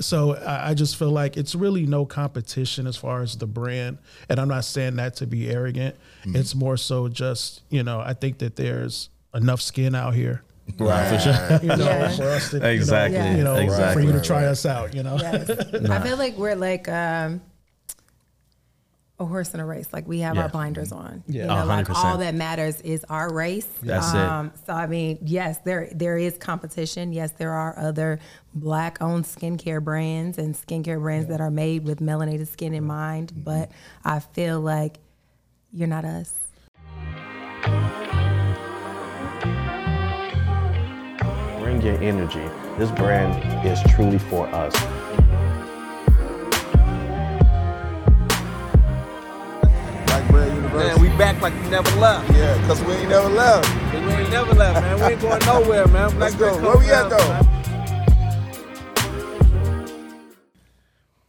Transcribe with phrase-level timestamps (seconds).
[0.00, 3.98] so I, I just feel like it's really no competition as far as the brand,
[4.28, 5.96] and I'm not saying that to be arrogant.
[6.24, 10.42] It's more so just you know I think that there's enough skin out here.
[10.78, 11.08] Right.
[11.08, 11.58] For sure.
[11.62, 12.16] You know, Yeah.
[12.16, 13.18] for us to, Exactly.
[13.18, 14.02] You know, you know Exactly.
[14.02, 14.48] for you to try right.
[14.48, 14.94] us out.
[14.94, 15.16] You know.
[15.20, 15.48] Yes.
[15.90, 17.40] I feel like we're like um,
[19.18, 19.88] a horse in a race.
[19.92, 20.42] Like we have Yeah.
[20.42, 21.22] our blinders on.
[21.26, 21.42] Yeah.
[21.42, 22.04] You know, like 100%.
[22.04, 23.68] all that matters is our race.
[23.82, 24.20] That's it.
[24.20, 27.12] Um, so I mean, yes, there there is competition.
[27.12, 28.18] Yes, there are other
[28.54, 32.88] black owned skincare brands and skincare brands that are made with melanated skin in mm-hmm.
[32.88, 33.32] mind.
[33.32, 33.42] Mm-hmm.
[33.42, 33.72] But
[34.04, 34.98] I feel like
[35.72, 36.34] you're not us.
[41.60, 42.44] Bring your energy.
[42.78, 44.74] This brand is truly for us.
[50.28, 51.00] Black University.
[51.00, 52.30] Man, we back like we never left.
[52.32, 53.92] yeah, because we ain't never left.
[53.92, 54.96] We ain't never left, man.
[55.00, 56.18] We ain't going nowhere, man.
[56.18, 56.52] Let's go.
[56.58, 57.16] Bread Where we at, though?
[57.28, 57.52] man.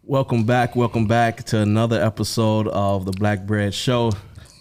[0.04, 0.76] Welcome back.
[0.76, 4.14] Welcome back to another episode of the Black Bread Show,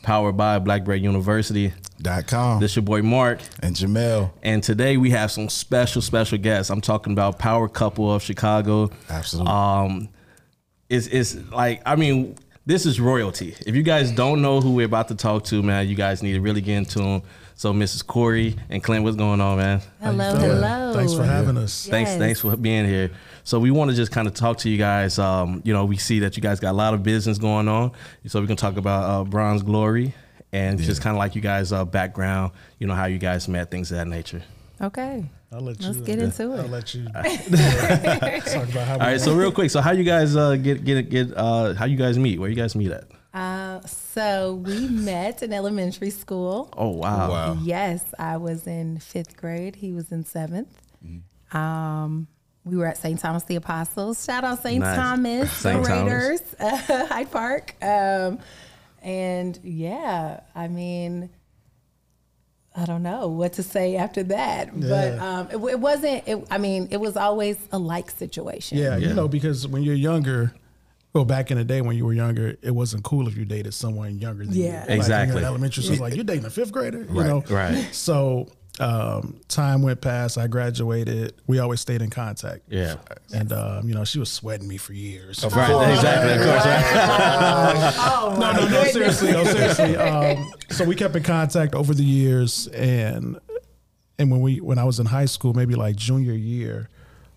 [0.02, 1.72] powered by Black Bread University.
[2.02, 2.60] Dot com.
[2.60, 4.30] This your boy Mark, and Jamel.
[4.42, 6.68] and today we have some special, special guests.
[6.70, 8.90] I'm talking about Power Couple of Chicago.
[9.08, 9.50] Absolutely.
[9.52, 10.08] Um,
[10.90, 13.54] it's it's like I mean, this is royalty.
[13.66, 16.32] If you guys don't know who we're about to talk to, man, you guys need
[16.32, 17.22] to really get into them.
[17.54, 18.06] So, Mrs.
[18.06, 19.80] Cori and Clint, what's going on, man?
[20.00, 20.50] Hello, Feeling?
[20.50, 20.92] hello.
[20.92, 21.86] Thanks for having us.
[21.86, 22.18] Thanks, Yes.
[22.18, 23.10] thanks for being here.
[23.44, 25.18] So we want to just kind of talk to you guys.
[25.18, 27.92] Um, you know, we see that you guys got a lot of business going on,
[28.26, 30.14] so we can talk about uh, Bronze Glory
[30.52, 32.52] and just kind of like you guys' uh, background.
[32.78, 34.42] You know, how you guys met, things of that nature.
[34.80, 35.24] Okay.
[35.56, 35.86] I'll let you.
[35.86, 36.60] Let's get into it.
[36.60, 38.92] I'll let you talk about how.
[38.94, 41.86] All right, so real quick, so how you guys uh, get get get uh, how
[41.86, 42.38] you guys meet?
[42.38, 43.04] Where you guys meet at?
[43.32, 46.68] Uh, so we met in elementary school.
[46.76, 47.58] Oh wow, Wow.
[47.62, 49.76] Yes, I was in fifth grade.
[49.76, 50.68] He was in 7th
[51.52, 52.28] Um,
[52.64, 53.18] we were at St.
[53.18, 54.24] Thomas the Apostles.
[54.24, 54.80] Shout out St.
[54.80, 54.96] Nice.
[54.96, 55.82] Thomas, St.
[55.82, 56.12] the Thomas.
[56.12, 57.74] Raiders, uh, Hyde Park.
[57.82, 58.40] Um,
[59.02, 61.30] and yeah, I mean,
[62.78, 66.28] I don't know what to say after that, but um, it, it wasn't.
[66.28, 68.76] It, I mean, it was always a like situation.
[68.78, 69.08] Yeah, Yeah.
[69.08, 70.52] you know, because when you're younger,
[71.14, 73.72] well, back in the day when you were younger, it wasn't cool if you dated
[73.72, 74.64] someone younger than Yeah.
[74.64, 74.70] you.
[74.72, 75.38] Like, when you're Exactly.
[75.38, 77.42] in elementary school, it's like you're dating a fifth grader, you Right, know.
[77.48, 77.88] right.
[77.94, 78.48] So
[78.80, 80.38] um, time went past.
[80.38, 81.34] I graduated.
[81.46, 82.62] We always stayed in contact.
[82.68, 82.96] Yeah.
[83.34, 85.44] And um, you know, she was sweating me for years.
[85.44, 86.64] Right, exactly, of course.
[86.64, 87.94] Right?
[87.98, 89.96] Oh no, no, no, seriously, no, seriously.
[89.96, 93.38] Um, so we kept in contact over the years, and
[94.18, 96.88] and when we when I was in high school, maybe like junior year,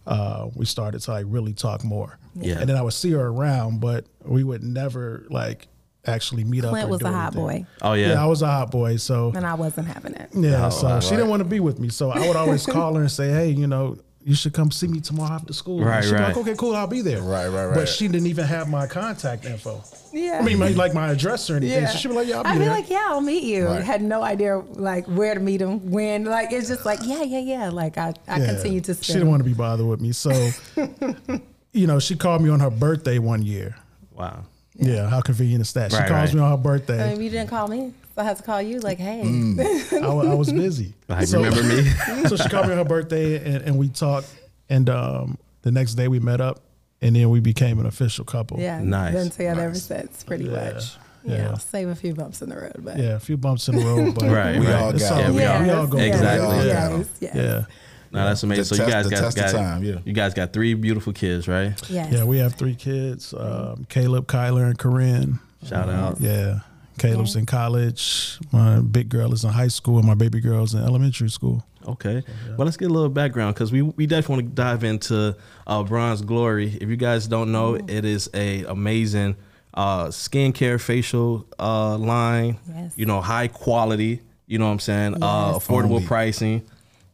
[0.08, 2.18] uh, we started to like really talk more.
[2.36, 2.60] Yeah.
[2.60, 5.68] And then I would see her around, but we would never like
[6.10, 6.72] actually meet up.
[6.72, 7.64] Clint or was a hot anything.
[7.64, 8.08] boy, Oh Yeah.
[8.14, 8.98] yeah, I was a hot boy.
[8.98, 10.30] So and I wasn't having it.
[10.34, 11.90] yeah, Oh, so wow, she didn't want to be with me.
[11.90, 13.98] So I would always call her and say, hey, you know.
[14.22, 15.82] You should come see me tomorrow after school.
[15.82, 16.28] Right, She'd be right.
[16.28, 17.22] like, okay, cool, I'll be there.
[17.22, 17.74] Right, right, right.
[17.74, 19.82] But she didn't even have my contact info.
[20.12, 20.40] Yeah.
[20.40, 21.88] I mean, my- like my address or anything.
[21.88, 22.70] So she'd be like, yeah, I'll be I'd be there.
[22.70, 23.66] like, yeah, I'll meet you.
[23.68, 23.82] Right.
[23.82, 26.26] Had no idea like where to meet him, when.
[26.26, 27.70] Like it's just like, yeah, yeah, yeah.
[27.70, 28.46] Like I, I Yeah.
[28.48, 28.94] continue to.
[28.96, 30.12] She didn't want to be bothered with me.
[30.12, 30.32] So,
[31.72, 33.76] you know, she called me on her birthday one year.
[34.14, 34.44] wow.
[34.80, 35.92] Yeah, how convenient is that?
[35.92, 36.34] She calls right.
[36.34, 36.94] me on her birthday.
[36.94, 37.14] I birthday.
[37.16, 38.80] mean, you didn't call me, so I had to call you.
[38.80, 39.22] Like, hey,
[39.94, 40.94] I, I was busy.
[41.10, 41.84] Like, So- remember me?
[42.28, 44.28] so she called me on her birthday and, and we talked.
[44.70, 46.60] And um, the next day we met up
[47.02, 48.60] and then we became an official couple.
[48.60, 49.14] yeah, Nice.
[49.14, 50.72] Been together ever since, pretty Yeah.
[50.74, 50.96] much.
[51.26, 51.58] You Yeah.
[51.58, 54.16] save a few bumps in the road, but Yeah, a few bumps in the road,
[54.16, 54.76] but Right, We right.
[54.76, 55.42] all it's got all- it.
[55.42, 56.68] Yeah, we Yes, all go yes, Exactly.
[56.68, 57.36] Yes, yes.
[57.36, 57.66] Yeah.
[58.12, 58.64] No, that's amazing.
[58.64, 59.98] The so you guys the got, test of got time, yeah.
[60.04, 61.74] you guys got three beautiful kids, right?
[61.90, 62.12] yes.
[62.12, 65.40] Yeah, we have three kids um, Caleb, Kyler, and Corinne.
[65.66, 66.20] Shout out.
[66.20, 66.60] Yeah.
[66.98, 68.38] Caleb's in college.
[68.52, 71.64] My big girl is in high school, and my baby girl's in elementary school.
[71.88, 72.24] Okay.
[72.58, 75.84] Well, let's get a little background because we, we definitely want to dive into uh,
[75.84, 76.78] Bronze Glory.
[76.82, 79.38] If you guys don't know, it is a amazing
[79.74, 82.58] uh, skincare facial uh, line.
[82.68, 82.94] Yes.
[82.98, 84.22] You know, high quality.
[84.46, 85.24] You know what I'm saying?
[85.24, 85.68] Uh, Yes.
[85.68, 86.06] affordable Only.
[86.08, 86.66] pricing.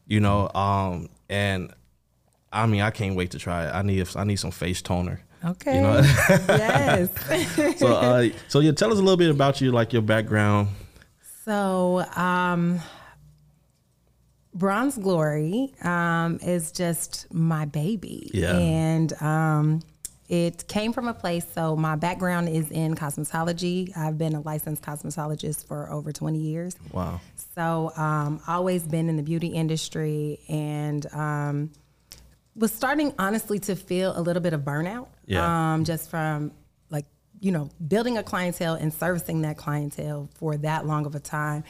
[0.07, 1.73] You know, um, and
[2.51, 3.71] I mean, I can't wait to try it.
[3.71, 5.21] I need I need some face toner.
[5.43, 5.75] Okay.
[5.75, 5.95] You know?
[6.49, 7.79] yes.
[7.79, 10.69] so uh, so yeah, tell us a little bit about you, like your background.
[11.43, 12.81] So, um,
[14.55, 18.31] Bronze Glory um, is just my baby.
[18.33, 18.57] Yeah.
[18.57, 19.81] And um,
[20.27, 23.95] it came from a place, so my background is in cosmetology.
[23.95, 26.75] I've been a licensed cosmetologist for over 20 years.
[26.91, 27.21] Wow.
[27.55, 31.71] So, um, always been in the beauty industry and um,
[32.55, 35.07] was starting honestly to feel a little bit of burnout.
[35.27, 35.73] Yeah.
[35.73, 36.51] Um, just from
[37.45, 41.63] you know, building a clientele and servicing that clientele for that long of a time,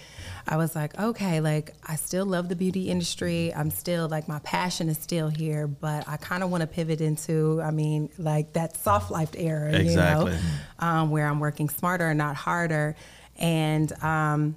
[0.48, 3.54] I was like, okay, like I still love the beauty industry.
[3.54, 7.01] I'm still like my passion is still here, but I kind of want to pivot
[7.01, 10.31] into, I mean, like that soft life era, Exactly.
[10.31, 12.95] you know, um, where I'm working smarter and not harder.
[13.38, 14.56] And um,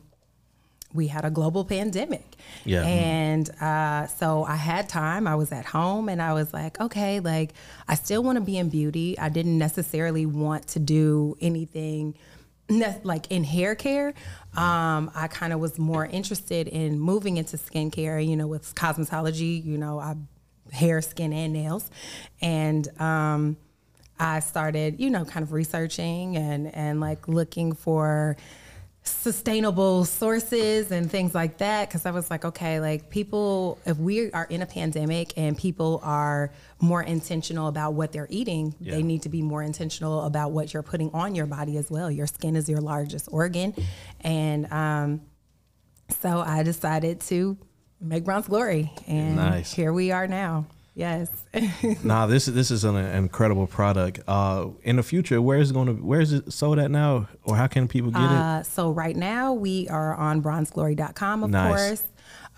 [0.94, 2.36] we had a global pandemic.
[2.64, 2.82] Yeah.
[2.82, 5.26] And uh, so I had time.
[5.26, 7.52] I was at home and I was like, okay, like
[7.86, 9.18] I still want to be in beauty.
[9.18, 12.14] I didn't necessarily want to do anything
[12.70, 14.14] ne- like in hair care.
[14.56, 19.64] Um, I kind of was more interested in moving into skincare, you know, with cosmetology,
[19.64, 20.14] you know, I
[20.72, 21.90] hair, skin, and nails.
[22.40, 23.56] And um,
[24.18, 28.36] I started, you know, kind of researching and, and like looking for
[29.08, 34.30] sustainable sources and things like that because i was like okay like people if we
[34.32, 36.50] are in a pandemic and people are
[36.80, 38.94] more intentional about what they're eating Yeah.
[38.94, 42.10] they need to be more intentional about what you're putting on your body as well
[42.10, 43.74] your skin is your largest organ
[44.20, 45.20] and um,
[46.20, 47.56] so i decided to
[48.00, 49.72] make bronze glory and Nice.
[49.72, 50.66] here we are now
[50.98, 51.30] yes
[52.04, 54.20] Nah, this is this is an incredible product.
[54.28, 55.94] Uh, in the future, where is it going to?
[55.94, 58.26] Where is it sold at now, or how can people get it?
[58.30, 61.68] Uh, so right now we are on bronzeglory.com, of Nice.
[61.68, 62.02] course.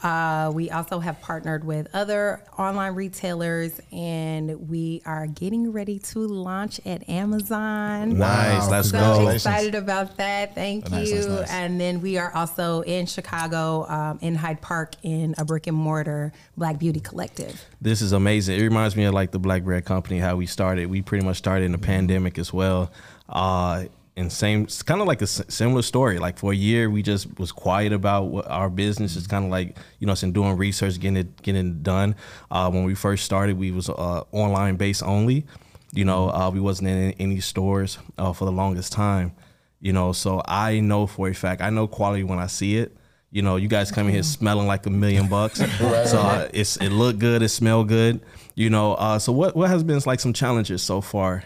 [0.03, 6.21] Uh, we also have partnered with other online retailers, and we are getting ready to
[6.21, 8.17] launch at Amazon.
[8.19, 9.29] Nice, Wow, let's So go.
[9.29, 10.55] excited about that.
[10.55, 11.17] Thank Nice, you.
[11.17, 11.51] nice, nice.
[11.51, 15.77] And then we are also in Chicago, um, in Hyde Park, in a brick and
[15.77, 17.63] mortar Black Beauty Collective.
[17.81, 18.59] This is amazing.
[18.59, 20.87] It reminds me of like the Black Bread Company, how we started.
[20.89, 22.91] We pretty much started in the pandemic as well.
[23.29, 23.85] Uh,
[24.21, 26.19] and same, it's kind of like a s- similar story.
[26.19, 29.51] Like for a year, we just was quiet about what our business is kind of
[29.51, 32.15] like, you know, some doing research, getting it, getting it done.
[32.51, 35.47] Uh, when we first started, we was uh, online based only.
[35.93, 39.33] You know, uh, we wasn't in any stores uh, for the longest time.
[39.81, 42.97] You know, so I know for a fact, I know quality when I see it.
[43.33, 45.59] You know, you guys come in here smelling like a million bucks.
[45.79, 48.21] so uh, it's it looked good, it smelled good.
[48.55, 51.45] You know, uh, so what what has been like some challenges so far?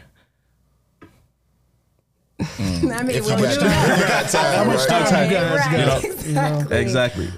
[2.59, 4.55] I mean, If when you you got time, you got time.
[4.57, 5.07] How much right?
[5.09, 6.05] time you guys Right, got?
[6.05, 6.77] exactly.
[6.79, 7.29] Exactly.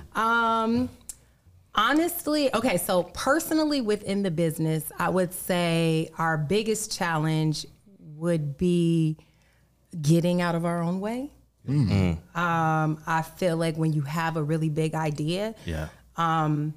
[1.78, 7.66] Honestly, okay, so personally within the business, I would say our biggest challenge
[8.16, 9.18] would be
[10.00, 11.30] getting out of our own way.
[11.68, 15.88] Um, I feel like when you have a really big idea, Yeah.
[16.16, 16.72] Um,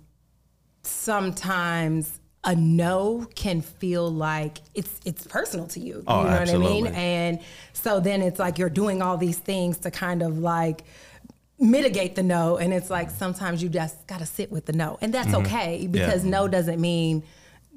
[0.84, 6.03] sometimes a no can feel like it's it's personal to you.
[6.07, 6.88] Oh, you know what I mean?
[6.88, 7.39] And
[7.74, 10.83] so then it's like you're doing all these things to kind of like
[11.62, 14.97] mitigate the no and it's like sometimes you just got to sit with the no
[15.01, 17.21] and that's okay because no doesn't mean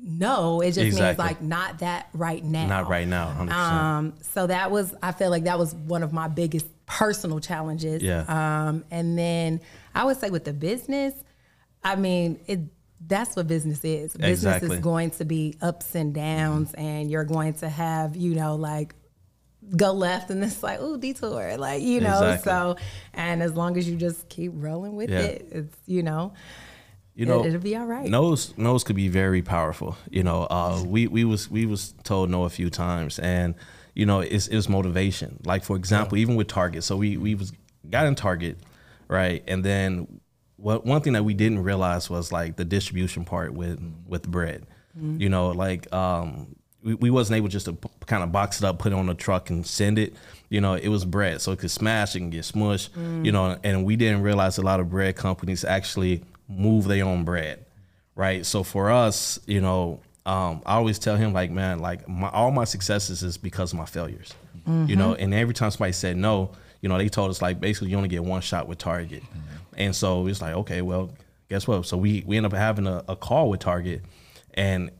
[0.00, 3.50] no it just means like not that right now Not right now, 100%.
[3.52, 8.02] um, so that was I feel like that was one of my biggest personal challenges.
[8.02, 8.24] Yeah.
[8.28, 9.60] Um, and then
[9.94, 11.14] I would say with the business,
[11.82, 12.60] I mean it.
[13.06, 14.12] That's what business is.
[14.14, 14.76] Business Exactly.
[14.76, 18.94] is going to be ups and downs, and you're going to have you know like
[19.76, 22.50] go left and it's like oh detour like you know Exactly.
[22.50, 22.76] so
[23.14, 25.20] and as long as you just keep rolling with Yeah.
[25.20, 26.32] it it's you know
[27.14, 28.08] you know, It- it'll be all right.
[28.08, 29.98] Nose, nose could be very powerful.
[30.10, 33.54] You know, uh, we we was we was told no a few times, and
[33.94, 35.38] you know, it's it's motivation.
[35.44, 37.52] Like for example, even with Target, so we we was
[37.90, 38.56] got in Target,
[39.08, 40.20] right, and then
[40.62, 44.64] what one thing that we didn't realize was like the distribution part with with bread.
[44.94, 48.64] You know, like um, we, we wasn't able just to p- kind of box it
[48.64, 50.14] up, put it on a truck, and send it.
[50.50, 52.90] You know, it was bread, so it could smash, it can get smushed.
[53.24, 57.24] You know, and we didn't realize a lot of bread companies actually move their own
[57.24, 57.64] bread,
[58.14, 58.44] right?
[58.44, 62.50] So for us, you know, um, I always tell him like, man, like my, all
[62.50, 64.34] my successes is because of my failures,
[64.66, 65.14] you know.
[65.14, 66.50] And every time somebody said no,
[66.82, 69.38] you know, they told us like basically you only get one shot with Target, mm-hmm.
[69.76, 71.10] and so it's like, okay, well,
[71.48, 71.86] guess what?
[71.86, 74.02] So we we end up having a, a call with Target,
[74.52, 74.90] and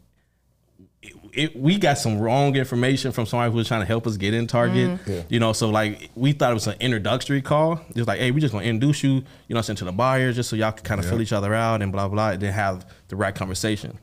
[1.03, 4.17] it, it, we got some wrong information from somebody who was trying to help us
[4.17, 4.91] get in Target.
[4.91, 5.21] Mm-hmm.
[5.29, 7.81] You know, so like we thought it was an introductory call.
[7.91, 10.37] It was like, hey, we're just gonna introduce you, you know, send to the buyers
[10.37, 12.53] just so y'all can kind of fill each other out and blah blah, and then
[12.53, 13.99] have the right conversation.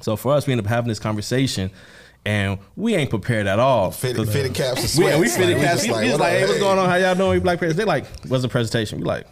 [0.00, 1.70] So for us, we end up having this conversation,
[2.24, 3.90] and we ain't prepared at all.
[3.90, 5.18] Fitted, fitted caps and We, sweats.
[5.20, 5.84] we fitted Like, caps.
[5.86, 6.88] just We was like, what hey, what's going on?
[6.88, 7.30] How y'all doing?
[7.30, 7.76] We black parents.
[7.76, 8.98] They like, what's the presentation?
[8.98, 9.26] We like,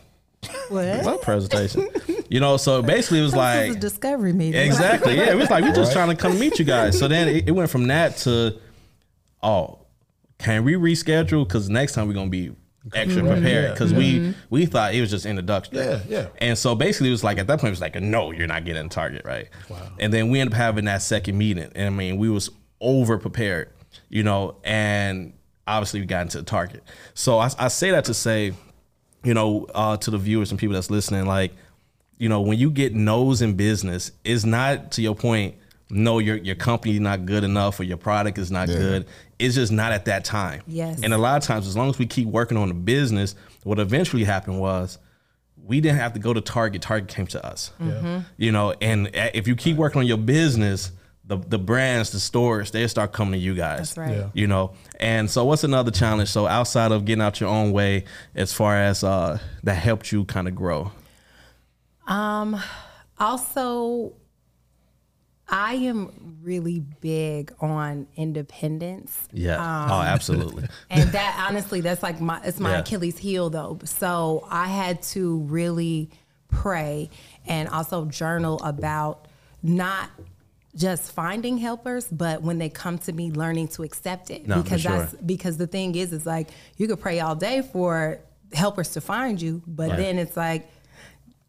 [0.68, 1.88] what what presentation?
[2.30, 5.16] you know, so basically it was like is a discovery meeting Exactly.
[5.16, 6.04] Yeah, it was like we just Right.
[6.04, 6.98] trying to come meet you guys.
[6.98, 8.58] So then it, it went from that to,
[9.42, 9.78] oh,
[10.38, 11.46] can we reschedule?
[11.46, 12.52] Because next time we're gonna be
[12.94, 13.74] extra prepared.
[13.74, 14.32] Because we mm-hmm.
[14.48, 15.76] we thought it was just introduction.
[15.76, 16.26] Yeah, yeah.
[16.38, 18.64] And so basically it was like at that point it was like no, you're not
[18.64, 19.48] getting Target right.
[19.68, 19.76] Wow.
[19.98, 23.18] And then we ended up having that second meeting, and I mean we was over
[23.18, 23.70] prepared,
[24.08, 25.32] you know, and
[25.66, 26.82] obviously we got into the Target.
[27.14, 28.52] So I, I say that to say,
[29.22, 31.52] you know, uh, to the viewers and people that's listening, like,
[32.18, 35.54] you know, when you get no's in business, it's not to your point.
[35.92, 38.76] No, your your company is not good enough, or your product is not Yeah.
[38.76, 39.06] good.
[39.40, 40.62] It's just not at that time.
[40.68, 41.00] Yes.
[41.02, 43.34] And a lot of times, as long as we keep working on the business,
[43.64, 44.98] what eventually happened was
[45.64, 46.82] we didn't have to go to Target.
[46.82, 47.72] Target came to us.
[48.36, 50.92] You know, and if you keep working on your business,
[51.30, 53.94] the the brands, the stores, they start coming to you guys.
[53.94, 54.16] That's right.
[54.18, 54.26] Yeah.
[54.34, 56.28] You know, and so what's another challenge?
[56.28, 60.24] So outside of getting out your own way, as far as uh, that helped you
[60.24, 60.90] kind of grow.
[62.06, 62.60] Um,
[63.18, 64.12] also,
[65.48, 69.28] I am really big on independence.
[69.32, 69.56] Yeah.
[69.90, 70.66] oh, absolutely.
[70.90, 72.78] and that honestly that's like my it's my Yeah.
[72.80, 76.08] achilles heel though so i had to really
[76.48, 77.10] pray
[77.46, 79.26] and also journal about
[79.62, 80.08] not
[80.76, 84.82] just finding helpers but when they come to me learning to accept it No, because
[84.82, 84.92] sure.
[84.98, 88.20] that's because the thing is is like you could pray all day for
[88.52, 89.96] helpers to find you but Right.
[89.98, 90.68] then it's like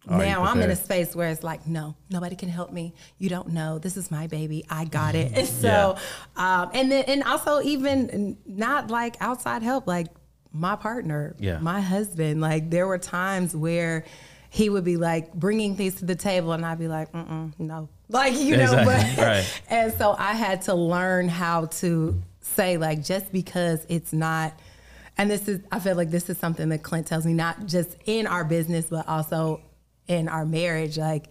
[0.08, 2.96] Are now I'm in a space where it's like, no, nobody can help me.
[3.20, 3.78] You don't know.
[3.78, 4.66] This is my baby.
[4.68, 5.32] I got it.
[5.36, 5.96] And so,
[6.36, 10.08] um, and then, and also even not like outside help, like
[10.52, 11.60] my partner, Yeah.
[11.60, 12.42] my husband.
[12.42, 14.04] Like there were times where
[14.50, 17.88] he would be like bringing things to the table, and I'd be like, Mm-mm, no,
[18.12, 18.64] like you know.
[18.64, 19.16] Exactly.
[19.16, 19.62] But Right.
[19.70, 24.54] and so I had to learn how to say like just because it's not.
[25.18, 27.96] And this is, I feel like this is something that Clint tells me, not just
[28.06, 29.62] in our business, but also
[30.08, 30.98] in our marriage.
[30.98, 31.26] Like,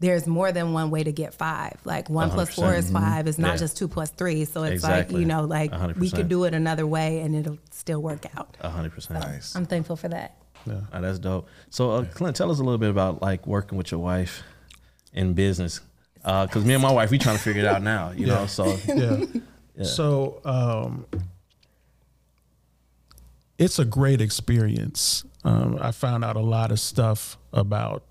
[0.00, 1.78] there's more than one way to get five.
[1.84, 3.52] Like, one plus four is 5 It's not.
[3.52, 3.56] Yeah.
[3.56, 4.44] just two plus three.
[4.44, 5.14] So it's Exactly.
[5.14, 6.16] like, you know, like A hundred we percent.
[6.20, 8.54] could do it another way and it'll still work out.
[8.60, 9.20] A hundred percent.
[9.20, 9.56] Nice.
[9.56, 10.36] I'm thankful for that.
[10.68, 11.48] Oh, that's dope.
[11.70, 14.42] So, uh, Clint, tell us a little bit about like working with your wife
[15.14, 15.80] in business.
[16.22, 18.12] Because me and my wife, we trying to figure it out now.
[18.12, 18.76] You know, so
[19.76, 19.84] yeah.
[19.84, 21.06] So um,
[23.58, 25.24] it's a great experience.
[25.44, 28.04] Um, I found out a lot of stuff about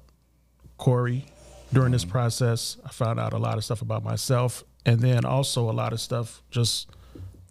[0.78, 1.26] Cori
[1.72, 2.78] during this process.
[2.86, 6.02] I found out a lot of stuff about myself, and then also a lot of
[6.02, 6.90] stuff just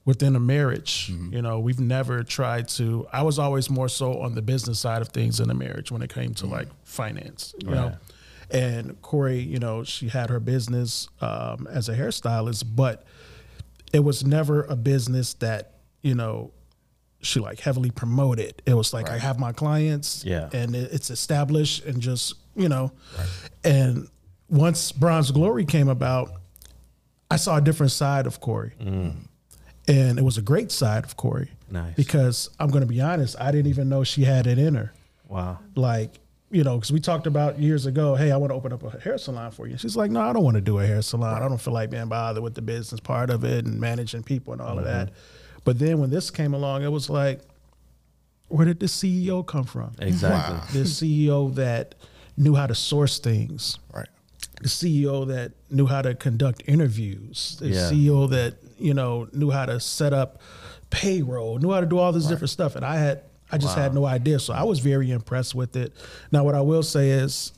[0.05, 1.11] within a marriage.
[1.31, 3.07] You know, we've never tried to.
[3.13, 6.03] I was always more so on the business side of things in a marriage when
[6.03, 7.55] it came to like finance.
[7.63, 7.97] You know.
[8.53, 8.61] Right.
[8.63, 13.05] And Cori, you know, she had her business um, as a hairstylist, but
[13.93, 16.53] it was never a business that you know
[17.23, 18.63] she like heavily promoted.
[18.67, 20.49] It was like I have my clients, Yeah.
[20.53, 22.93] and it's established, and just you know,
[23.65, 24.09] and
[24.49, 26.31] once Bronze Glory came about,
[27.31, 31.51] I saw a different side of Cori, and it was a great side of Cori.
[31.73, 31.95] Nice.
[31.95, 34.93] because I'm going to be honest, I didn't even know she had it in her
[35.29, 35.59] wow.
[35.77, 36.19] like
[36.51, 38.99] you know because we talked about years ago hey i want to open up a
[39.01, 39.77] hair salon for you.
[39.79, 41.41] She's like no i don't want to do a hair salon.
[41.43, 44.53] I don't feel like being bothered with the business part of it and managing people
[44.53, 45.09] and all of that.
[45.09, 45.59] Mm-hmm.
[45.65, 47.41] But then when this came along it was like
[48.49, 49.93] where did the ceo come from?
[50.01, 50.57] Exactly.
[50.57, 50.65] Wow.
[50.73, 51.95] the ceo that
[52.37, 53.79] knew how to source things.
[53.95, 54.09] Right.
[54.63, 57.91] the CEO that knew how to conduct interviews, the Yeah.
[57.91, 60.41] CEO that you know knew how to set up
[60.91, 63.95] payroll, knew how to do all this different stuff, and I had I just had
[63.95, 64.39] no idea.
[64.39, 65.93] So I was very impressed with it.
[66.33, 67.53] Now, what I will say is,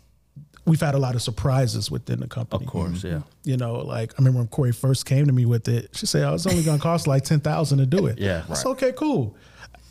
[0.64, 2.64] we've had a lot of surprises within the company.
[2.64, 3.08] Of course, mm-hmm.
[3.08, 3.22] yeah.
[3.44, 6.24] You know, like I remember when Cori first came to me with it, she said,
[6.24, 8.44] "Oh, it's only going to cost like ten thousand to do it." Yeah.
[8.48, 9.36] I said, "Okay, cool."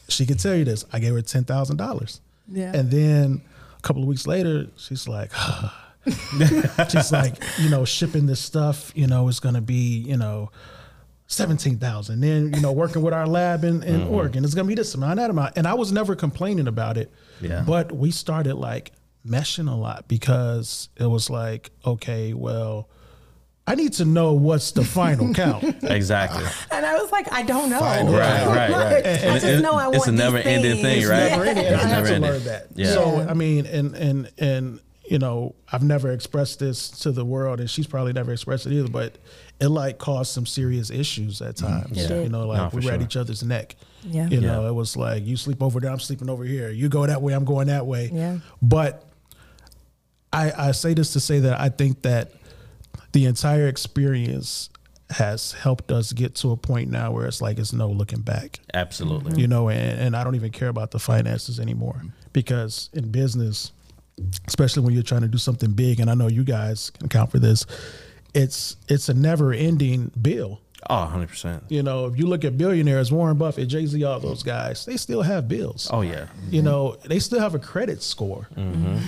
[0.07, 0.85] She could tell you this.
[0.91, 2.21] I gave her ten thousand dollars.
[2.47, 2.71] Yeah.
[2.75, 3.41] And then
[3.77, 5.31] a couple of weeks later, she's like,
[6.89, 10.51] she's like, you know, shipping this stuff, you know, is going to be, you know,
[11.31, 12.19] seventeen thousand.
[12.21, 14.13] Then, you know, working with our lab in, in Mm-hmm.
[14.13, 15.53] Oregon, it's going to be this amount, that amount.
[15.57, 17.11] And I was never complaining about it.
[17.39, 17.63] Yeah.
[17.65, 18.91] But we started like
[19.27, 22.89] meshing a lot because it was like, okay, well,
[23.67, 25.63] I need to know what's the final count.
[25.83, 26.43] Exactly.
[26.71, 27.79] And I was like, I don't know.
[27.79, 28.07] Fine.
[28.07, 29.05] Right, right, right.
[29.05, 31.29] I And just it- know I want it's a never-ending thing, right?
[31.31, 31.65] never ending.
[31.65, 32.67] It's I had to learn that.
[32.75, 32.87] Yeah.
[32.93, 34.79] So I mean, and and and
[35.11, 38.71] you know, I've never expressed this to the world, and she's probably never expressed it
[38.71, 38.87] either.
[38.87, 39.17] But
[39.59, 41.67] it like caused some serious issues at mm-hmm.
[41.67, 42.09] times.
[42.09, 42.21] Yeah.
[42.21, 43.75] You know, like No, we were at each other's neck.
[44.03, 44.29] Yeah.
[44.29, 44.69] You know, Yeah.
[44.69, 46.69] it was like you sleep over there, I'm sleeping over here.
[46.69, 48.09] You go that way, I'm going that way.
[48.13, 48.37] Yeah.
[48.61, 49.05] But
[50.31, 52.31] I I say this to say that I think that
[53.11, 54.69] the entire experience
[55.09, 58.61] has helped us get to a point now where it's like it's no looking back
[58.73, 59.41] Absolutely.
[59.41, 62.01] you know, and, and I don't even care about the finances anymore
[62.31, 63.73] because in business,
[64.47, 67.31] especially when you're trying to do something big, and I know you guys can count
[67.31, 67.65] for this,
[68.33, 70.61] it's it's a never ending bill.
[70.89, 71.61] Oh, 100%.
[71.69, 74.97] You know, if you look at billionaires, Warren Buffett, Jay Z, all those guys, they
[74.97, 75.87] still have bills.
[75.93, 76.25] Oh, yeah.
[76.49, 78.47] You know, they still have a credit score.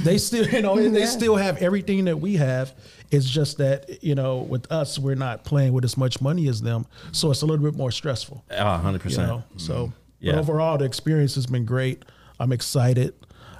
[0.03, 2.75] They still, you know, they still have everything that we have.
[3.09, 6.61] It's just that, you know, with us, we're not playing with as much money as
[6.61, 6.85] them.
[7.11, 9.09] So it's a little bit more stressful Oh, 100%.
[9.09, 9.43] you know.
[9.57, 10.33] So Yeah.
[10.33, 12.05] But overall, the experience has been great.
[12.39, 13.15] I'm excited.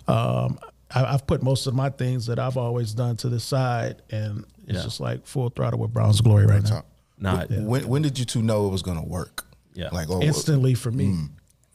[0.08, 0.60] Um,
[0.96, 4.46] I, I've put most of my things that I've always done to the side, and
[4.68, 4.84] it's Yeah.
[4.84, 6.70] just like full throttle with Bronze Glory right now.
[6.70, 6.86] Talk.
[7.20, 9.46] Nah, When when did you two know it was gonna work?
[9.74, 9.90] Yeah.
[9.92, 11.16] Like oh, Instantly for me.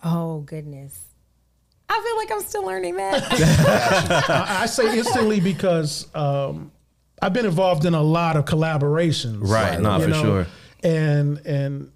[0.04, 0.98] Oh goodness.
[1.88, 3.24] I feel like I'm still learning that.
[4.30, 6.70] I, I say instantly because um,
[7.22, 9.38] I've been involved in a lot of collaborations.
[9.40, 10.46] Right, Not for sure.
[10.82, 11.90] And and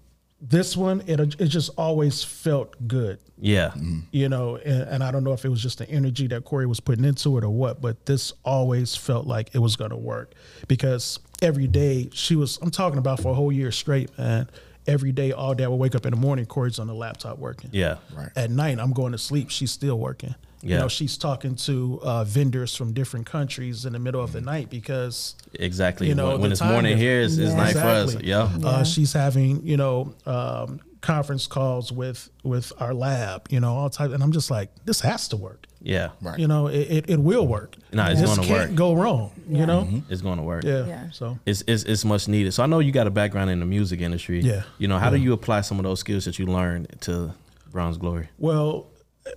[0.45, 3.19] this one, it it just always felt good.
[3.39, 3.99] yeah, mm-hmm.
[4.11, 6.65] you know, and, and I don't know if it was just the energy that Cori
[6.65, 9.97] was putting into it or what, but this always felt like it was going to
[9.97, 10.33] work
[10.67, 14.49] because every day she was, I'm talking about for a whole year straight, man.
[14.85, 17.37] Every day, all day, I would wake up in the morning, Cori's on the laptop
[17.39, 17.69] working.
[17.71, 18.29] yeah, Right.
[18.35, 20.35] At night, I'm going to sleep, she's still working.
[20.63, 20.79] You Yeah.
[20.79, 24.69] know, she's talking to uh, vendors from different countries in the middle of the night
[24.69, 26.07] because exactly.
[26.07, 27.01] You know, when, when it's morning difference.
[27.01, 27.57] here, it's, it's Yeah.
[27.57, 28.13] night for us.
[28.15, 28.29] Exactly.
[28.29, 33.75] Yeah, Uh, she's having, you know, um, conference calls with with our lab, you know,
[33.75, 35.67] all types, and I'm just like, this has to work.
[35.81, 36.39] yeah, Right.
[36.39, 37.75] You know, it, it, it will work.
[37.91, 38.47] Nah, it's gonna work.
[38.67, 39.31] can't go wrong.
[39.49, 40.63] You know, it's going to work.
[40.63, 40.85] yeah.
[40.85, 41.03] Yeah.
[41.11, 42.53] So It's, it's it's much needed.
[42.53, 44.39] So I know you got a background in the music industry.
[44.39, 44.63] Yeah.
[44.77, 47.33] You know, how do you apply some of those skills that you learned to
[47.69, 48.29] Bronze Glory?
[48.39, 48.85] well,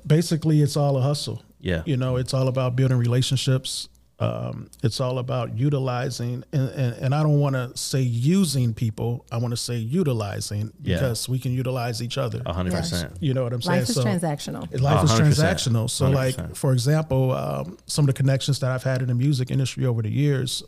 [0.06, 1.42] basically, it's all a hustle.
[1.60, 1.82] Yeah.
[1.86, 3.88] You know, it's all about building relationships.
[4.18, 9.26] Um, it's all about utilizing, and, and, and I don't want to say using people.
[9.30, 10.94] I want to say utilizing Yeah.
[10.96, 12.40] because we can utilize each other.
[12.46, 13.12] A hundred percent.
[13.20, 13.80] You know what I'm saying?
[13.80, 14.80] Life is So- transactional.
[14.80, 15.20] Life is 100%.
[15.20, 15.90] transactional.
[15.90, 16.14] So, 100%.
[16.14, 19.84] like for example, um, some of the connections that I've had in the music industry
[19.84, 20.62] over the years,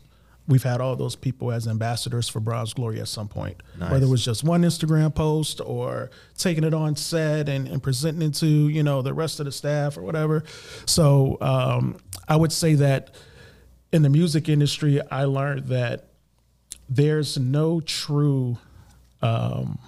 [0.49, 3.61] we've had all those people as ambassadors for Bronze Glory at some point.
[3.91, 8.29] Whether it was just one Instagram post or taking it on set and, and presenting
[8.29, 10.43] it to you know the rest of the staff or whatever.
[10.85, 13.15] So um, I would say that
[13.93, 16.09] in the music industry, I learned that
[16.89, 18.57] there's no true
[19.21, 19.79] um,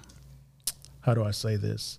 [1.02, 1.98] how do I say this?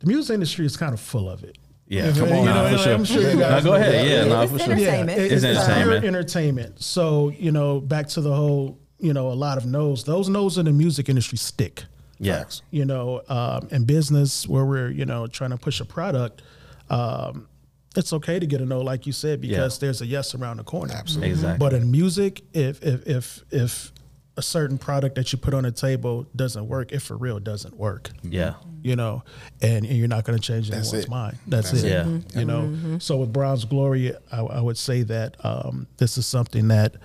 [0.00, 1.56] The music industry is kind of full of it.
[1.86, 2.94] Yeah, You come know, on now, and for sure.
[2.94, 3.92] I'm sure you Now guys go ahead.
[3.94, 4.06] that.
[4.06, 4.72] Yeah, no, It's for sure.
[4.72, 5.18] entertainment.
[5.18, 6.00] Yeah, It's it's entertainment.
[6.00, 6.82] pure entertainment.
[6.82, 10.04] So you know, back to the whole, you know, a lot of no's.
[10.04, 11.84] Those no's in the music industry stick.
[12.18, 12.44] Yeah.
[12.70, 16.40] You know, um, in business where we're you know trying to push a product,
[16.88, 17.48] um,
[17.96, 20.64] it's okay to get a no, like you said, because there's a yes around the
[20.64, 20.94] corner.
[20.94, 21.30] Absolutely.
[21.30, 21.58] Exactly.
[21.58, 23.92] But in music, if if if if
[24.36, 27.76] a certain product that you put on a table doesn't work, it for real doesn't
[27.76, 28.54] work Yeah.
[28.82, 29.22] you know,
[29.62, 31.10] and, and you're not going to change That's anyone's it.
[31.10, 31.38] mind.
[31.46, 31.88] That's, That's it.
[31.88, 31.90] it.
[31.92, 32.02] Yeah.
[32.04, 32.36] Mhm.
[32.38, 36.66] You know, so with Bronze Glory, I, I would say that um, this is something
[36.68, 36.96] that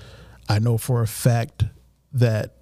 [0.49, 1.65] I know for a fact
[2.13, 2.55] that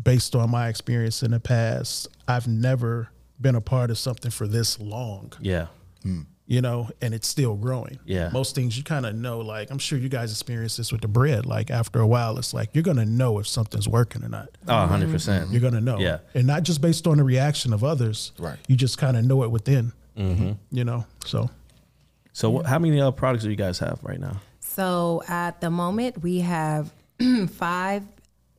[0.00, 4.48] based on my experience in the past, I've never been a part of something for
[4.48, 5.66] this long, Yeah.
[6.50, 8.00] You know, and it's still growing.
[8.04, 8.28] Yeah.
[8.32, 11.06] Most things you kind of know, like I'm sure you guys experience this with the
[11.06, 11.46] bread.
[11.46, 14.48] Like after a while, it's like you're going to know if something's working or not.
[14.66, 15.50] Oh, 100 percent.
[15.52, 16.18] You're gonna know, Yeah.
[16.34, 18.32] and not just based on the reaction of others.
[18.36, 18.58] Right.
[18.66, 19.92] You just kind of know it within.
[20.18, 20.52] Mm-hmm.
[20.72, 21.48] You know, so
[22.32, 24.40] So what, how many uh, products do you guys have right now?
[24.58, 26.92] So at the moment, we have
[27.52, 28.02] five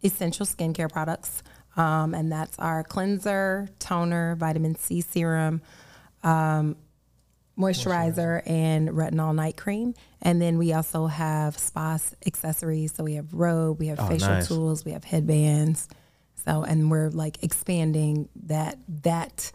[0.01, 1.43] essential skincare products,
[1.75, 5.61] um, and that's our cleanser, toner, vitamin C serum,
[6.23, 6.77] um,
[7.57, 9.93] moisturizer, and retinol night cream.
[10.21, 12.93] And then we also have spa accessories.
[12.93, 14.47] So we have robe, we have facial nice.
[14.47, 15.87] tools, we have headbands.
[16.45, 19.51] So and we're like expanding that that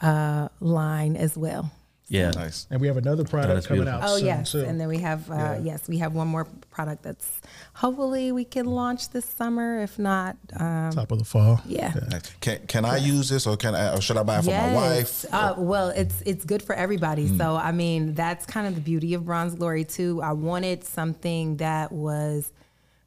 [0.00, 1.70] uh, line as well.
[2.08, 2.30] Yeah.
[2.30, 2.66] Nice.
[2.70, 4.00] and we have another that's product coming beautiful.
[4.02, 4.10] out.
[4.10, 4.64] Oh soon yes, too.
[4.64, 7.40] and then we have uh, yes, we have one more product that's
[7.74, 9.82] hopefully we can launch this summer.
[9.82, 11.60] If not, um, top of the fall.
[11.66, 11.92] yeah.
[12.10, 12.32] Nice.
[12.40, 14.74] Can can I use this or can I or should I buy it for my
[14.74, 15.24] wife?
[15.32, 17.26] Uh, well, it's it's good for everybody.
[17.36, 20.22] So I mean, that's kind of the beauty of Bronze Glory too.
[20.22, 22.52] I wanted something that was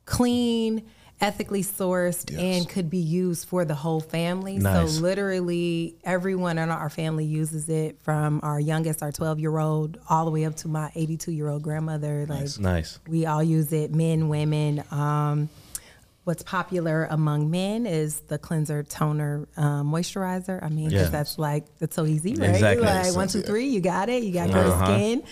[0.05, 0.83] clean,
[1.21, 2.39] ethically sourced, Yes.
[2.39, 4.57] and could be used for the whole family.
[4.57, 4.95] Nice.
[4.95, 9.97] So literally, everyone in our family uses it, from our youngest, our 12 year old,
[10.09, 12.25] all the way up to my 82 year old grandmother.
[12.27, 12.99] Like Nice.
[13.07, 14.83] we all use it, men, women.
[14.91, 15.49] Um,
[16.23, 20.61] what's popular among men is the cleanser, toner, um, moisturizer.
[20.63, 21.05] I mean, Yeah.
[21.05, 22.49] that's like that's so easy, right?
[22.51, 22.85] Exactly.
[22.85, 24.23] Like one, two, three, you got it.
[24.23, 24.85] You got good Uh-huh.
[24.85, 25.23] skin.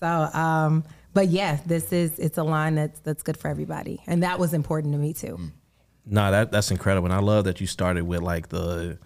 [0.00, 0.06] So,
[0.38, 0.84] um,
[1.16, 4.52] but yeah, this is it's a line that's that's good for everybody, and that was
[4.52, 5.38] important to me too.
[5.38, 5.50] Mm.
[6.04, 8.98] No, that that's incredible, and I love that you started with like the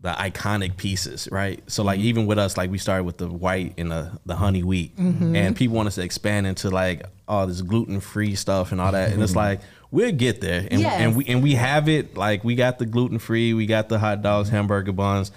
[0.00, 1.60] the iconic pieces, right?
[1.66, 2.06] So like mm-hmm.
[2.06, 5.34] even with us, like we started with the white and the the honey wheat, mm-hmm.
[5.34, 8.92] and people want us to expand into like all this gluten free stuff and all
[8.92, 9.38] that, and it's mm-hmm.
[9.40, 11.00] like we'll get there, and, Yes.
[11.00, 12.16] and we and we have it.
[12.16, 15.32] Like we got the gluten free, we got the hot dogs, hamburger buns,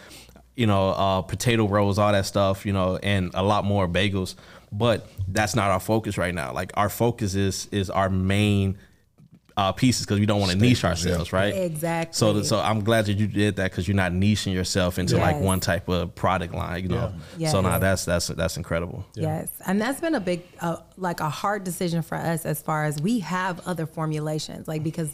[0.56, 4.36] you know, uh, potato rolls, all that stuff, you know, and a lot more bagels.
[4.78, 6.54] But that's not our focus right now.
[6.54, 8.78] Like our focus is is our main
[9.58, 11.56] uh, pieces because we don't want to niche ourselves, right?
[11.56, 12.14] Exactly.
[12.14, 15.40] So, so I'm glad that you did that because you're not niching yourself into like
[15.40, 17.14] one type of product line, you know.
[17.38, 17.50] Yeah.
[17.50, 17.82] So now Yes.
[17.82, 19.06] that's that's that's incredible.
[19.16, 22.86] Yes, and that's been a big, uh, like a hard decision for us as far
[22.86, 25.12] as we have other formulations, like because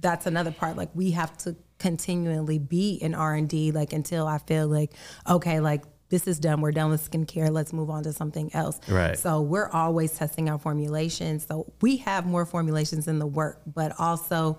[0.00, 0.76] that's another part.
[0.76, 4.92] Like we have to continually be in R and D, like until I feel like
[5.28, 6.60] okay, like this is done.
[6.60, 7.50] We're done with skincare.
[7.50, 8.80] Let's move on to something else.
[8.88, 9.18] Right.
[9.18, 11.46] So we're always testing our formulations.
[11.46, 14.58] So we have more formulations in the work, but also.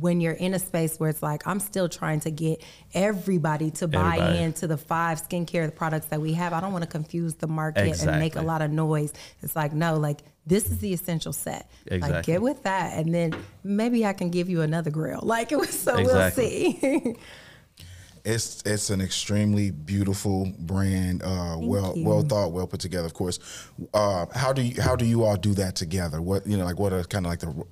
[0.00, 2.60] When you're in a space where it's like I'm still trying to get
[2.92, 4.38] everybody to buy Everybody.
[4.42, 8.02] into the five skincare products that we have, I don't want to confuse the market
[8.02, 9.12] and make a lot of noise.
[9.42, 11.70] It's like, no, like this is the essential set.
[11.86, 12.16] Exactly.
[12.16, 15.20] Like get with that, and then maybe I can give you another grill.
[15.22, 16.78] Like it was, so Exactly.
[16.82, 17.16] we'll see.
[18.26, 22.04] It's it's an extremely beautiful brand, uh, well you.
[22.04, 23.06] well thought, well put together.
[23.06, 23.38] Of course,
[23.94, 26.20] uh, how do you how do you all do that together?
[26.20, 27.64] What you know, like what are kind of like the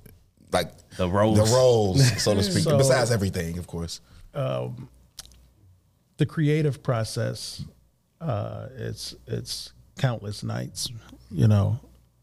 [0.53, 1.37] like The roles.
[1.37, 2.63] the roles, so to speak.
[2.63, 3.99] So- besides everything, of course.
[6.17, 7.63] the creative process
[8.21, 10.89] uh, it's it's countless nights
[11.31, 11.79] you know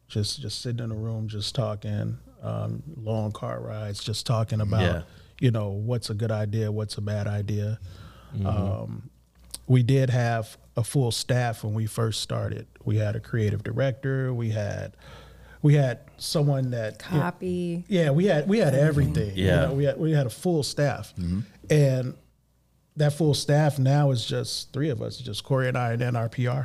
[0.08, 4.80] just just sitting in a room just talking um, long car rides just talking about
[4.82, 5.02] Yeah.
[5.40, 7.78] you know what's a good idea what's a bad idea
[8.34, 8.46] Mm-hmm.
[8.46, 9.10] um,
[9.66, 14.32] we did have a full staff when we first started we had a creative director
[14.32, 14.96] we had
[15.60, 17.84] we had someone that you know, Copy.
[17.88, 19.36] yeah, we had we had everything.
[19.36, 19.66] you Yeah.
[19.66, 21.14] know, we had we had a full staff,
[21.70, 22.14] and
[22.96, 26.16] that full staff now is just three of us, just Cori and I, and then
[26.16, 26.62] our PR.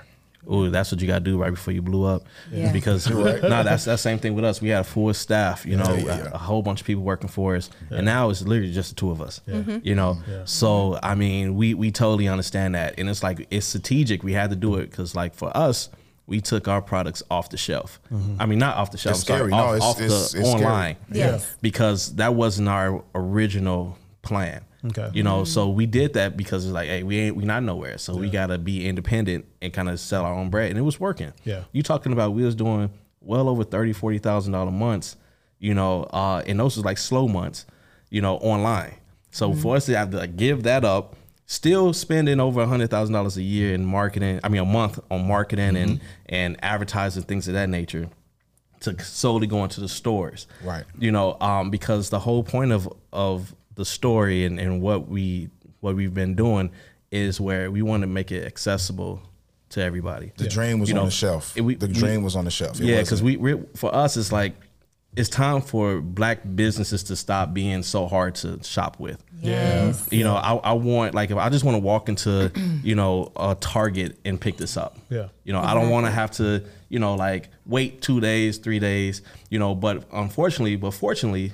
[0.51, 2.23] Ooh, that's what you gotta do right before you blew up.
[2.51, 2.71] Yeah.
[2.71, 3.23] Because no,
[3.63, 4.61] that's that same thing with us.
[4.61, 6.29] We had a full staff, you know, yeah, a- yeah.
[6.33, 9.11] A, whole bunch of people working for us, and now it's literally just the two
[9.11, 9.41] of us.
[9.47, 9.79] Mm-hmm.
[9.83, 14.23] You know, so I mean, we we totally understand that, and it's like it's strategic.
[14.23, 15.89] We had to do it because, like, for us.
[16.29, 18.01] We took our products off the shelf.
[18.11, 18.41] Mm-hmm.
[18.41, 19.15] I mean, not off the shelf.
[19.15, 19.51] It's I'm sorry, scary.
[19.51, 20.65] No, off, it's- off it's- the it's scary.
[20.65, 20.95] online.
[21.09, 21.55] Yes.
[21.61, 24.65] because that wasn't our original plan.
[24.85, 25.09] Okay.
[25.13, 27.97] You know, so we did that because it's like, hey, we ain't we not nowhere,
[27.97, 30.99] so we gotta be independent and kind of sell our own bread, and it was
[30.99, 31.33] working.
[31.43, 31.63] Yeah.
[31.71, 35.15] You talking about we was doing well over thirty, forty thousand dollar months,
[35.59, 37.65] you know, uh, and those was like slow months,
[38.09, 38.95] you know, online.
[39.31, 42.89] So for us to have to like, give that up, still spending over a hundred
[42.89, 47.23] thousand dollars a year in marketing, I mean a month on marketing and and advertising
[47.23, 48.09] things of that nature
[48.81, 50.45] to solely go into the stores.
[50.63, 50.83] Right.
[50.99, 55.49] You know, um, because the whole point of of the story and, and what we
[55.79, 56.71] what we've been doing
[57.11, 59.21] is where we want to make it accessible
[59.69, 60.33] to everybody.
[60.37, 61.55] The dream was You on know, the shelf.
[61.55, 62.81] it- we- the we- dream was on the shelf.
[62.81, 64.53] It yeah, because we, we for us it's like
[65.15, 69.23] it's time for black businesses to stop being so hard to shop with.
[69.41, 70.07] Yes.
[70.11, 72.51] You know, I, I want like if I just want to walk into,
[72.83, 74.97] you know, a Target and pick this up.
[75.09, 75.29] Yeah.
[75.43, 75.91] You know, I don't mm-hmm.
[75.91, 80.03] want to have to, you know, like wait two days, three days, you know, but
[80.11, 81.53] unfortunately, but fortunately,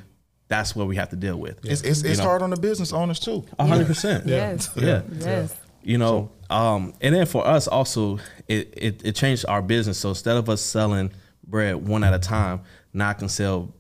[0.54, 1.66] that's what we have to deal with.
[1.66, 3.44] it's it's, it's hard on the business owners too.
[3.58, 4.28] A hundred percent.
[4.28, 4.70] Yes.
[4.76, 5.02] Yeah.
[5.20, 5.56] Yes.
[5.82, 9.98] You know, um, and then for us also, it, it it changed our business.
[9.98, 11.12] So instead of us selling
[11.46, 12.62] bread one at a time,
[12.94, 13.74] now I can sell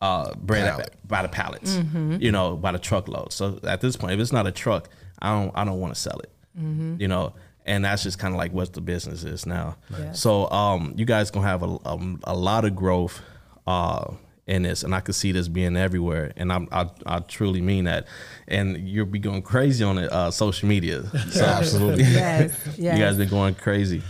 [0.00, 0.86] uh, bread Pallet.
[0.86, 1.74] at, by the pallets.
[1.74, 2.18] Mm-hmm.
[2.20, 3.32] You know, by the truckload.
[3.32, 4.88] So at this point, if it's not a truck,
[5.20, 6.30] I don't I don't want to sell it.
[6.56, 7.00] Mm-hmm.
[7.00, 7.34] You know,
[7.66, 9.76] and that's just kind of like what the business is now.
[9.98, 10.12] Yeah.
[10.12, 13.20] So um, you guys gonna have a, a, a lot of growth
[13.66, 14.14] uh,
[14.46, 17.84] in this, and I could see this being everywhere, and I'm, I I truly mean
[17.84, 18.06] that.
[18.46, 21.02] And you'll be going crazy on it, uh, social media.
[21.30, 22.04] So absolutely.
[22.04, 22.52] Yes.
[22.78, 22.98] Yes.
[22.98, 24.02] you guys been going crazy.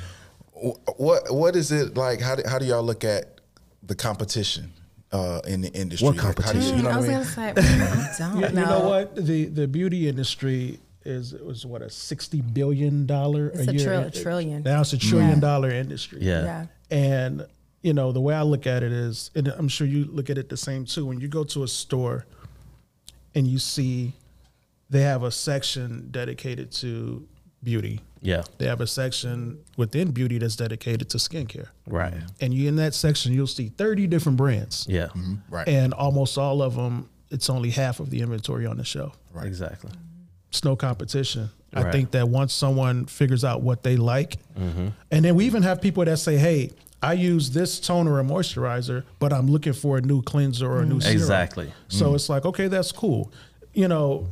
[0.97, 2.21] What what is it like?
[2.21, 3.41] How do, how do y'all look at
[3.83, 4.73] the competition
[5.13, 6.07] uh, in the industry?
[6.07, 6.77] What Like, you- competition?
[6.79, 7.55] you know I what was I mean?
[7.55, 7.63] gonna
[8.17, 8.65] say, I don't You, you know.
[8.81, 9.17] know what?
[9.17, 13.85] The the beauty industry is it was what a sixty billion dollar It's a year.
[13.85, 14.63] trill- trillion.
[14.63, 15.41] Now it's a trillion Yeah.
[15.41, 16.21] dollar industry.
[16.23, 16.43] Yeah.
[16.45, 16.67] Yeah.
[16.91, 17.47] And
[17.85, 20.39] you know the way I look at it is, and I'm sure you look at
[20.39, 21.05] it the same too.
[21.07, 22.25] When you go to a store
[23.35, 24.15] and you see
[24.89, 27.27] they have a section dedicated to
[27.63, 28.43] beauty, Yeah.
[28.59, 32.15] they have a section within beauty that's dedicated to skincare, Right.
[32.41, 35.07] and you in that section you'll see 30 different brands, Yeah.
[35.09, 35.35] Mm-hmm.
[35.51, 35.69] Right.
[35.69, 39.19] and almost all of them it's only half of the inventory on the shelf.
[39.33, 39.47] Right.
[39.47, 39.91] Exactly.
[40.51, 41.51] It's no competition.
[41.73, 44.89] I think that once someone figures out what they like, mm-hmm.
[45.11, 46.71] and then we even have people that say, "Hey,
[47.05, 50.87] I use this toner or moisturizer, but I'm looking for a new cleanser or a
[50.87, 51.73] new serum." Exactly.
[51.89, 53.33] So it's like, okay, that's cool.
[53.73, 54.29] You know,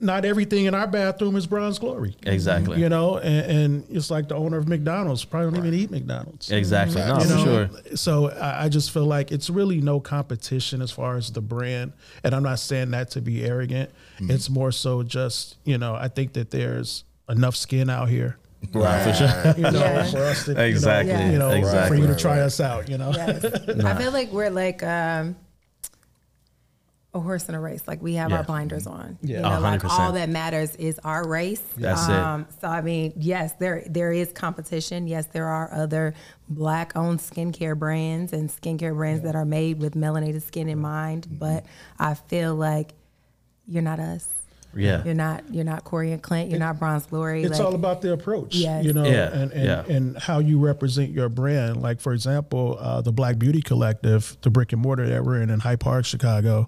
[0.00, 2.16] not everything in our bathroom is bronze glory.
[2.24, 2.80] Exactly.
[2.80, 6.50] You know, and, and it's like the owner of McDonald's probably don't even eat McDonald's.
[6.50, 7.00] Exactly.
[7.00, 7.96] No, You know, sure.
[7.96, 11.92] So I, I just feel like it's really no competition as far as the brand,
[12.22, 13.90] and I'm not saying that to be arrogant.
[14.16, 14.30] Mm-hmm.
[14.30, 18.36] It's more so just you know I think that there's enough skin out here,
[18.72, 19.56] right.
[19.56, 20.04] you know, Yeah.
[20.10, 21.12] for us to Exactly.
[21.12, 21.96] you know, you know Exactly.
[21.98, 23.12] for you to try us out, you know.
[23.14, 23.44] Yes.
[23.84, 25.36] I feel like we're like um
[27.16, 27.82] a horse in a race.
[27.86, 28.38] Like we have Yeah.
[28.38, 29.18] our blinders on.
[29.22, 29.36] Yeah.
[29.36, 31.62] You know, A hundred like all that matters is our race.
[31.76, 32.46] That's it.
[32.60, 35.06] So I mean, yes, there there is competition.
[35.06, 36.14] Yes, there are other
[36.48, 41.26] black owned skincare brands and skincare brands that are made with melanated skin in mind.
[41.28, 41.36] Mm-hmm.
[41.36, 41.66] But
[42.00, 42.94] I feel like
[43.68, 44.28] you're not us.
[44.76, 45.02] Yeah.
[45.04, 46.50] You're not you're not Cori and Clint.
[46.50, 47.42] You're not Bronze Glory.
[47.44, 48.84] It's like, all about the approach, Yes.
[48.84, 49.84] you know, Yeah, and and, yeah.
[49.96, 51.80] and how you represent your brand.
[51.82, 55.50] Like for example, uh, the Black Beauty Collective, the brick and mortar that we're in
[55.50, 56.66] in Hyde Park, Chicago.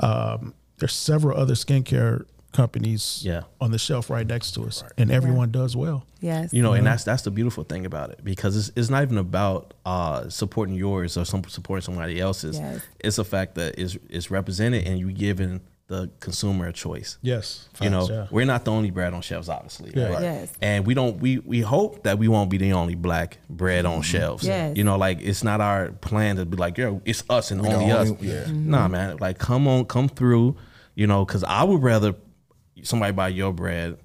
[0.00, 3.42] Um, there's several other skincare companies Yeah.
[3.60, 6.06] on the shelf right next to us, and everyone does well.
[6.20, 6.52] yes.
[6.52, 9.18] You know, and that's that's the beautiful thing about it because it's, it's not even
[9.18, 12.58] about uh, supporting yours or some supporting somebody else's.
[12.58, 12.80] Yes.
[13.00, 17.18] It's the fact that it's, it's represented and you giving the consumer a choice.
[17.22, 18.26] Yes, You know, yeah.
[18.30, 19.92] we're not the only bread on shelves, obviously.
[19.94, 20.04] Yeah.
[20.04, 20.12] Right?
[20.12, 20.22] Right.
[20.22, 20.52] Yes.
[20.60, 23.94] And we don't we we hope that we won't be the only black bread on
[23.94, 24.02] mm-hmm.
[24.02, 24.46] shelves.
[24.46, 24.76] Yes.
[24.76, 27.72] You know, like it's not our plan to be like, yo, it's us and the
[27.72, 28.10] only us.
[28.10, 28.44] only- yeah.
[28.48, 28.92] Nah, mm-hmm.
[28.92, 29.16] man.
[29.16, 30.56] Like come on, come through.
[30.94, 32.14] You know, because I would rather
[32.82, 33.98] somebody buy your bread,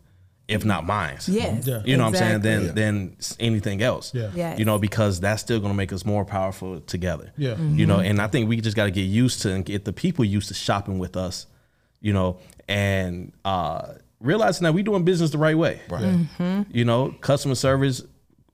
[0.48, 1.18] if not mine.
[1.28, 1.68] Yes.
[1.68, 1.82] Yeah.
[1.84, 2.36] You know what I'm saying?
[2.38, 2.68] exactly.
[2.68, 4.14] Than than anything else.
[4.14, 4.32] Yeah.
[4.34, 4.58] Yes.
[4.60, 7.34] You know, because that's still gonna make us more powerful together.
[7.36, 7.58] Yeah.
[7.58, 8.06] You know, mm-hmm.
[8.06, 10.54] and I think we just gotta get used to and get the people used to
[10.54, 11.48] shopping with us,
[12.04, 12.38] you know,
[12.68, 15.82] and uh realizing that we're doing business the right way.
[15.90, 16.04] Right.
[16.04, 16.62] Mm-hmm.
[16.70, 18.04] You know, customer service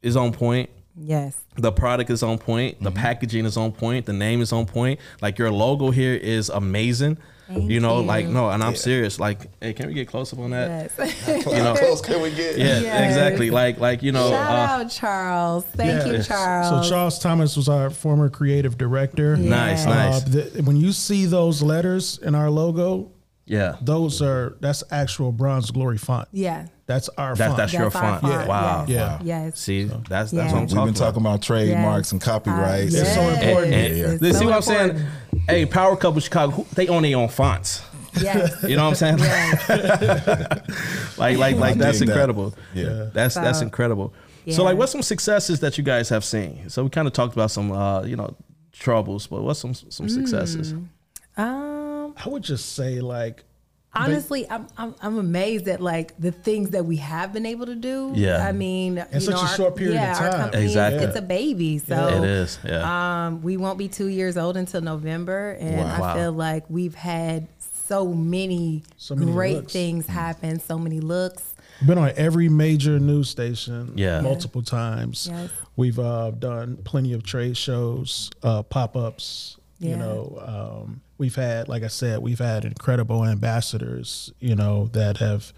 [0.02, 0.70] is on point.
[0.96, 1.40] Yes.
[1.58, 2.82] The product is on point.
[2.82, 4.06] The packaging is on point.
[4.06, 5.00] The name is on point.
[5.22, 7.18] Like your logo here is amazing.
[7.48, 8.06] Thank you know, you.
[8.06, 9.20] like no, and I'm serious.
[9.20, 10.92] Like, hey, can we get close up on that?
[10.98, 11.28] Yes.
[11.48, 12.58] You know, How close can we get?
[12.60, 13.06] yeah, Yes.
[13.12, 13.50] exactly.
[13.50, 15.66] Like, like you know, Shout uh, out Charles.
[15.66, 16.86] Thank you, Charles.
[16.86, 19.36] So Charles Thomas was our former creative director.
[19.36, 19.94] nice, Yeah.
[19.94, 20.24] nice.
[20.24, 23.12] Uh, the, when you see those letters in our logo,
[23.50, 26.28] yeah, those are that's actual bronze glory font.
[26.32, 26.68] yeah.
[26.86, 27.58] That's our That's- font.
[27.58, 28.22] that's your That's our font.
[28.22, 28.48] font.
[28.48, 28.86] Wow.
[28.88, 29.22] Yes.
[29.24, 29.44] Yeah.
[29.46, 29.60] Yes.
[29.60, 30.42] See, that's that's Yeah.
[30.46, 32.12] what I'm We've We've talking been talking about trademarks Yes.
[32.14, 32.94] and copyrights.
[32.96, 33.74] It's so important.
[33.76, 34.06] And, Yeah.
[34.06, 35.06] and It's see so what I'm saying?
[35.48, 37.84] Hey, Power Couple Chicago, they own their own fonts.
[38.20, 38.64] Yes.
[38.68, 39.20] You know what I'm saying?
[39.20, 39.70] yes.
[41.20, 42.14] like, like, like I that's dig that.
[42.14, 42.56] incredible.
[42.74, 43.10] Yeah.
[43.14, 44.14] that's that's incredible.
[44.46, 44.56] yeah.
[44.56, 46.70] So, like, what's some successes that you guys have seen?
[46.70, 48.36] So, we kind of talked about some, uh, you know,
[48.74, 50.74] troubles, but what's some some successes?
[51.38, 51.79] Um.
[52.24, 53.44] I would just say like
[53.92, 57.74] Honestly, I'm, I'm I'm amazed at like the things that we have been able to
[57.76, 58.12] do.
[58.14, 58.46] Yeah.
[58.48, 60.24] I mean, in such a short period of yeah, time.
[60.26, 61.04] Our company, is- Exactly.
[61.06, 63.26] It's a baby, so It is, yeah.
[63.28, 65.96] Um, we won't be two years old until November, and Wow.
[65.96, 66.14] I Wow.
[66.16, 67.48] feel like we've had
[67.88, 69.74] so many, So many great looks.
[69.74, 71.56] things happen, so many looks.
[71.84, 74.22] been on every major news station Yeah.
[74.22, 75.30] multiple times.
[75.32, 75.50] Yes.
[75.78, 78.96] We've uh, done plenty of trade shows, uh, pop
[79.82, 79.90] ups.
[79.90, 84.32] You know, um, we've had, like I said, we've had incredible ambassadors.
[84.40, 85.54] You know that have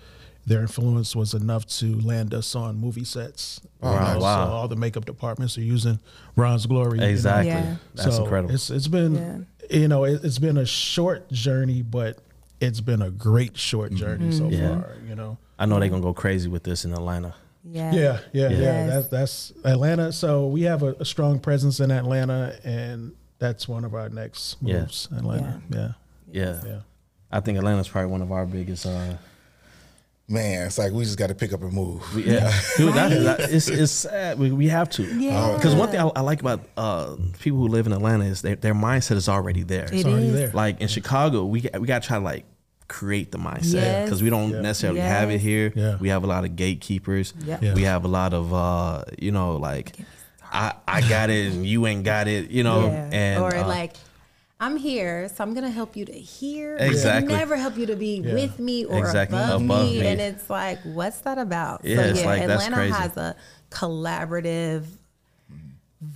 [0.46, 3.62] their influence was enough to land us on movie sets.
[3.84, 4.46] You Wow, know, wow.
[4.48, 6.00] So all the makeup departments are using
[6.36, 6.98] Bronze Glory.
[7.00, 7.10] you know.
[7.12, 7.50] Exactly.
[7.52, 7.76] Yeah.
[7.94, 8.54] That's So incredible.
[8.54, 12.18] It's it's been you know it, it's been a short journey, but
[12.60, 14.82] it's been a great short journey so Yeah.
[14.82, 14.98] far.
[15.08, 15.38] You know.
[15.60, 17.36] I know they're gonna go crazy with this in Atlanta.
[17.64, 17.94] Yeah.
[17.94, 18.58] Yeah, yeah, yeah.
[18.60, 18.90] Yes.
[18.90, 20.12] That's that's Atlanta.
[20.12, 24.56] So we have a, a strong presence in Atlanta, and that's one of our next
[24.62, 24.80] Yeah.
[24.82, 25.10] moves.
[25.14, 25.62] Atlanta.
[25.70, 25.92] Yeah,
[26.32, 26.80] Yeah, yeah.
[27.32, 28.86] I think Atlanta's probably one of our biggest.
[28.86, 29.16] Uh,
[30.30, 32.04] Man, it's like we just got to pick up and move.
[32.26, 34.40] yeah, Dude, that- that- it's it's sad.
[34.40, 35.04] We, we have to.
[35.04, 35.54] Yeah.
[35.56, 38.56] Because one thing I, I like about uh, people who live in Atlanta is they,
[38.56, 39.90] their mindset is already there.
[39.92, 40.34] It already is.
[40.34, 40.52] there.
[40.54, 42.46] Like in Chicago, we got- we got to try to like
[42.88, 44.06] create the mindset Yes.
[44.06, 45.74] because we don't necessarily have it here.
[45.76, 45.98] Yeah.
[46.00, 47.34] We have a lot of gatekeepers.
[47.44, 47.58] Yeah.
[47.62, 47.74] Yeah.
[47.74, 49.98] We have a lot of uh, you know like
[50.52, 52.50] I I got it and you ain't got it.
[52.52, 53.10] You know Yeah.
[53.12, 53.94] and or uh, like,
[54.60, 56.78] I'm here, so I'm gonna help you to hear.
[56.80, 57.34] Exactly.
[57.34, 59.38] Never help you to be with me or Exactly.
[59.40, 60.00] above, Above me.
[60.00, 60.08] me.
[60.08, 61.84] And it's like, what's that about?
[61.84, 62.94] Yeah, so it's yeah, like, that's Atlanta crazy.
[62.94, 63.36] has a
[63.72, 64.86] collaborative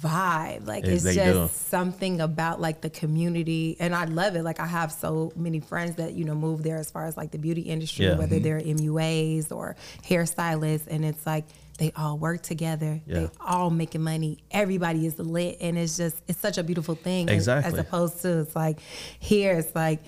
[0.01, 0.65] vibe.
[0.67, 1.47] Like Yeah, it's just do.
[1.51, 4.43] something about like the community, and I love it.
[4.43, 7.31] Like I have so many friends that you know move there as far as like
[7.31, 8.11] the beauty industry, Yeah.
[8.11, 8.19] Mm-hmm.
[8.19, 9.75] whether they're MUAs or
[10.07, 11.45] hairstylists, and it's like
[11.77, 13.01] they all work together.
[13.05, 13.19] Yeah.
[13.19, 14.37] They all making money.
[14.51, 17.29] Everybody is lit, and it's just it's such a beautiful thing.
[17.29, 17.73] as- Exactly.
[17.73, 18.79] As opposed to it's like
[19.19, 20.01] here, it's like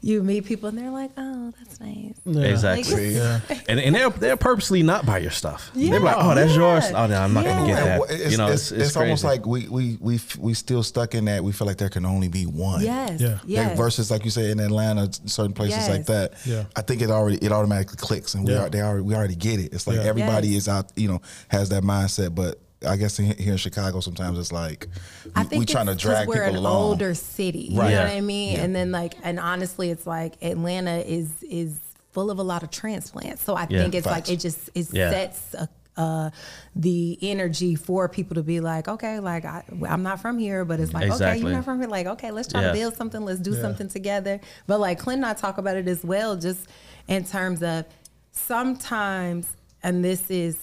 [0.00, 2.14] you meet people and they're like, oh, that's nice.
[2.24, 3.18] Exactly.
[3.18, 5.70] Like, And, and they're they're purposely not buy your stuff.
[5.74, 5.98] They're Yeah.
[5.98, 6.56] like, oh, that's Yeah.
[6.58, 6.84] yours.
[6.94, 8.00] Oh, no, I'm not gonna get that.
[8.10, 11.24] It's, you know, it's, it's, it's, almost like we we we we still stuck in
[11.26, 11.42] that.
[11.42, 12.82] We feel like there can only be one.
[12.82, 13.20] Yes.
[13.44, 13.68] Yeah.
[13.68, 15.88] Like, versus like you say in Atlanta, certain places Yes.
[15.90, 16.34] like that.
[16.46, 16.64] Yeah.
[16.76, 19.58] I think it already it automatically clicks, and we are they already we already get
[19.60, 19.72] it.
[19.72, 20.04] It's like Yeah.
[20.04, 20.62] everybody Yes.
[20.62, 22.34] is out, you know, has that mindset.
[22.34, 24.86] But I guess in, here in Chicago, sometimes it's like
[25.34, 26.82] I we, think we trying to drag we're people an along.
[26.82, 27.70] older city.
[27.72, 27.88] Right.
[27.90, 28.04] You know Yeah.
[28.04, 28.52] what I mean?
[28.54, 28.62] Yeah.
[28.62, 31.80] And then like, and honestly, it's like Atlanta is is
[32.12, 33.42] full of a lot of transplants.
[33.42, 33.80] So I Yeah.
[33.82, 34.28] think it's Facts.
[34.28, 35.10] like it just it Yeah.
[35.10, 35.68] sets a,
[36.00, 36.30] uh,
[36.76, 40.78] the energy for people to be like, okay, like I, I'm not from here, but
[40.78, 41.88] it's like, okay, you're not from here.
[41.88, 42.68] Like, okay, let's try Yeah.
[42.68, 43.24] to build something.
[43.24, 44.40] Let's do something together.
[44.68, 46.68] But like Clint and I talk about it as well, just
[47.08, 47.84] in terms of
[48.30, 49.48] sometimes,
[49.82, 50.56] and this is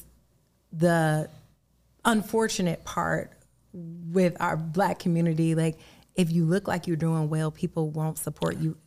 [0.71, 1.29] the
[2.05, 3.31] unfortunate part
[3.73, 5.77] with our black community, like
[6.15, 8.77] if you look like you're doing well, people won't support you.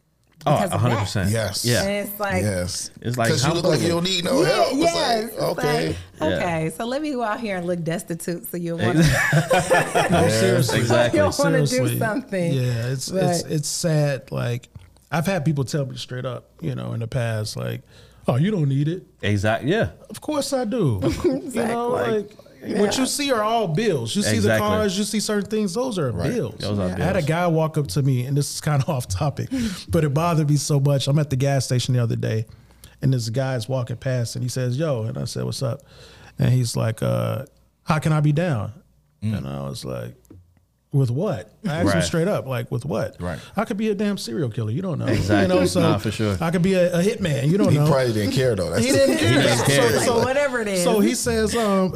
[0.46, 1.00] Oh, because of hundred that.
[1.00, 1.31] percent.
[1.33, 1.64] Yes.
[1.64, 1.83] Yeah.
[1.83, 2.90] And it's like, yes.
[3.02, 4.68] It's like, because you look like you don't need no yeah, help.
[4.68, 5.22] It's yes.
[5.24, 5.87] like, It's okay.
[5.88, 6.26] like, Yeah.
[6.37, 9.04] okay, so let me go out here and look destitute so you'll want to
[10.31, 11.18] seriously, Exactly.
[11.18, 12.52] you'll want to do something.
[12.52, 14.31] Yeah, it's it's But- it's sad.
[14.31, 14.68] Like
[15.11, 17.81] I've had people tell me straight up, you know, in the past, like,
[18.28, 19.70] "Oh, you don't need it." Exactly.
[19.72, 19.90] Yeah.
[20.11, 21.00] Of course I do.
[21.24, 22.31] You know, like.
[22.62, 24.14] What you see are all bills.
[24.16, 25.75] You see the cars, you see certain things.
[25.75, 26.57] Those are bills.
[26.59, 28.88] Those are I had a guy walk up to me, and this is kind of
[28.94, 29.49] off topic,
[29.88, 31.09] but it bothered me so much.
[31.09, 32.47] I'm at the gas station the other day,
[33.03, 35.83] and this guy's walking past, and he says, "Yo," and I said, "What's up?"
[36.38, 37.44] And he's like, uh,
[37.85, 38.73] "How can I be down?"
[39.23, 40.14] And I was like,
[40.92, 43.38] "With what?" I asked him straight up, like, "With what?" Right.
[43.57, 44.70] I could be a damn serial killer.
[44.70, 45.07] You don't know.
[45.07, 45.55] Exactly.
[45.55, 46.37] You know, so Nah, for sure.
[46.40, 47.48] I could be a, a hitman.
[47.48, 47.85] You don't He know.
[47.85, 48.70] He probably didn't care though.
[48.70, 49.42] That's He didn't care.
[49.42, 49.90] didn't care.
[49.92, 50.85] So, So whatever it is.
[50.85, 51.92] so he says, um,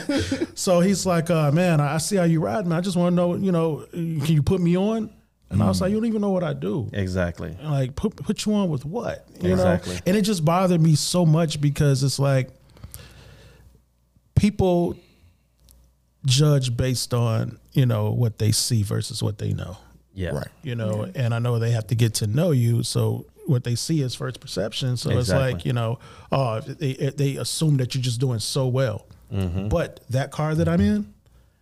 [0.54, 2.78] so he's like, uh, man, I I see how you ride, man.
[2.78, 5.10] I just want to know, you know, can you put me on?
[5.52, 6.88] And I was like, you don't even know what I do.
[6.92, 7.56] Exactly.
[7.60, 9.26] Like, put put you on with what?
[9.42, 9.94] You Exactly.
[9.94, 10.00] know?
[10.06, 12.50] And it just bothered me so much because it's like
[14.36, 14.96] people
[16.26, 19.76] judge based on you know what they see versus what they know
[20.14, 20.30] Yeah.
[20.30, 20.48] Right.
[20.62, 23.74] you know and i know they have to get to know you so what they
[23.74, 25.98] see is first perception so it's like you know
[26.30, 29.68] oh they, they assume that you're just doing so well Mm-hmm.
[29.68, 31.14] but that car that i'm in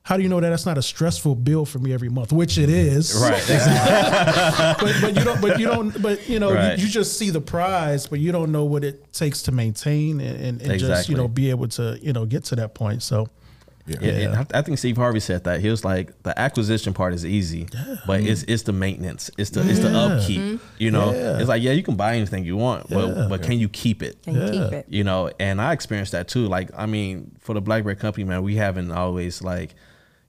[0.03, 2.57] how do you know that that's not a stressful bill for me every month which
[2.57, 3.45] it is Right.
[4.81, 6.79] but, but you don't but you don't but you know Right.
[6.79, 10.21] you, you just see the prize but you don't know what it takes to maintain
[10.21, 13.03] and, and, and just you know be able to you know get to that point
[13.03, 13.29] so
[13.89, 15.61] Yeah, and I I think Steve Harvey said that.
[15.61, 17.69] He was like, the acquisition part is easy,
[18.07, 19.99] but it's it's the maintenance, it's the it's the Yeah.
[19.99, 20.41] upkeep.
[20.41, 20.65] Mm-hmm.
[20.79, 21.39] You know, Yeah.
[21.39, 23.27] it's like yeah, you can buy anything you want, but Yeah.
[23.29, 24.23] but can you keep it?
[24.23, 24.87] Can you keep it?
[24.89, 26.47] You know, and I experienced that too.
[26.47, 29.75] Like, I mean, for the Black Bread Company, man, we haven't always like,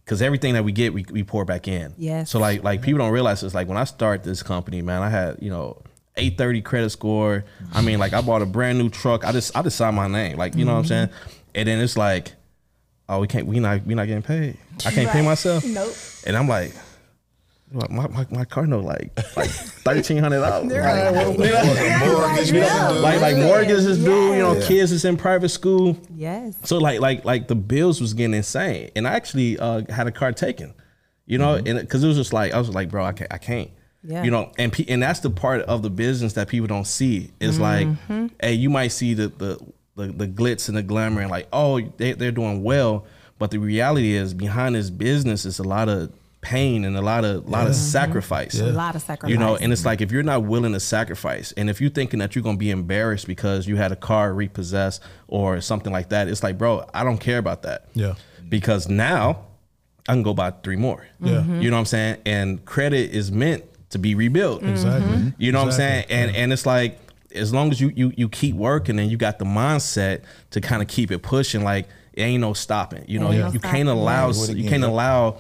[0.06, 1.94] because everything that we get, we, we pour back in.
[1.98, 2.30] Yes.
[2.30, 5.10] So like like people don't realize it's like when I start this company, man, I
[5.10, 5.82] had you know.
[6.18, 7.46] 830 credit score.
[7.72, 9.24] I mean, like I bought a brand new truck.
[9.24, 10.36] I just I just signed my name.
[10.38, 11.14] Like, you know what I'm mm-hmm.
[11.14, 11.40] saying?
[11.56, 12.34] And then it's like,
[13.10, 14.58] oh, we can't we not we not getting paid.
[14.86, 15.66] I can't pay myself.
[15.66, 15.94] Nope.
[16.26, 16.74] And I'm like,
[17.72, 19.50] my my, my car note like like
[19.86, 20.72] thirteen hundred dollars.
[20.72, 23.02] Mortgage man, dude.
[23.02, 24.68] Like like mortgages is due, you know, Yes.
[24.68, 25.98] kids is in private school.
[26.16, 26.56] Yes.
[26.64, 30.12] So like like like the bills was getting insane, and I actually uh, had a
[30.12, 30.74] car taken,
[31.26, 33.38] you know, and because it was just like I was like, bro, I can't, I
[33.38, 33.70] can't,
[34.04, 34.24] Yeah.
[34.24, 37.32] you know, and pe- and that's the part of the business that people don't see.
[37.40, 37.88] It's like,
[38.42, 39.60] hey, you might see the the
[40.00, 43.06] the, the glitz and the glamour, and like, oh, they they're doing well,
[43.38, 47.26] but the reality is behind this business is a lot of pain and a lot
[47.26, 48.60] of lot of sacrifice.
[48.60, 49.30] A lot of sacrifice.
[49.30, 52.20] You know, and it's like if you're not willing to sacrifice, and if you're thinking
[52.20, 56.28] that you're gonna be embarrassed because you had a car repossessed or something like that,
[56.28, 57.86] it's like, bro, I don't care about that.
[57.94, 58.16] Yeah.
[58.48, 59.46] Because now
[60.08, 61.06] I can go buy three more.
[61.20, 61.34] Yeah.
[61.34, 61.62] Mm-hmm.
[61.62, 62.18] You know what I'm saying?
[62.26, 64.64] And credit is meant to be rebuilt.
[64.64, 65.34] Exactly.
[65.38, 66.04] You know what I'm saying?
[66.04, 66.16] Exactly.
[66.16, 67.00] And and it's like
[67.36, 70.82] as long as you you you keep working and you got the mindset to kind
[70.82, 73.06] of keep it pushing, like it ain't no stopping.
[73.08, 75.38] You know, Ain't you, you can't allow Yeah, you can't allow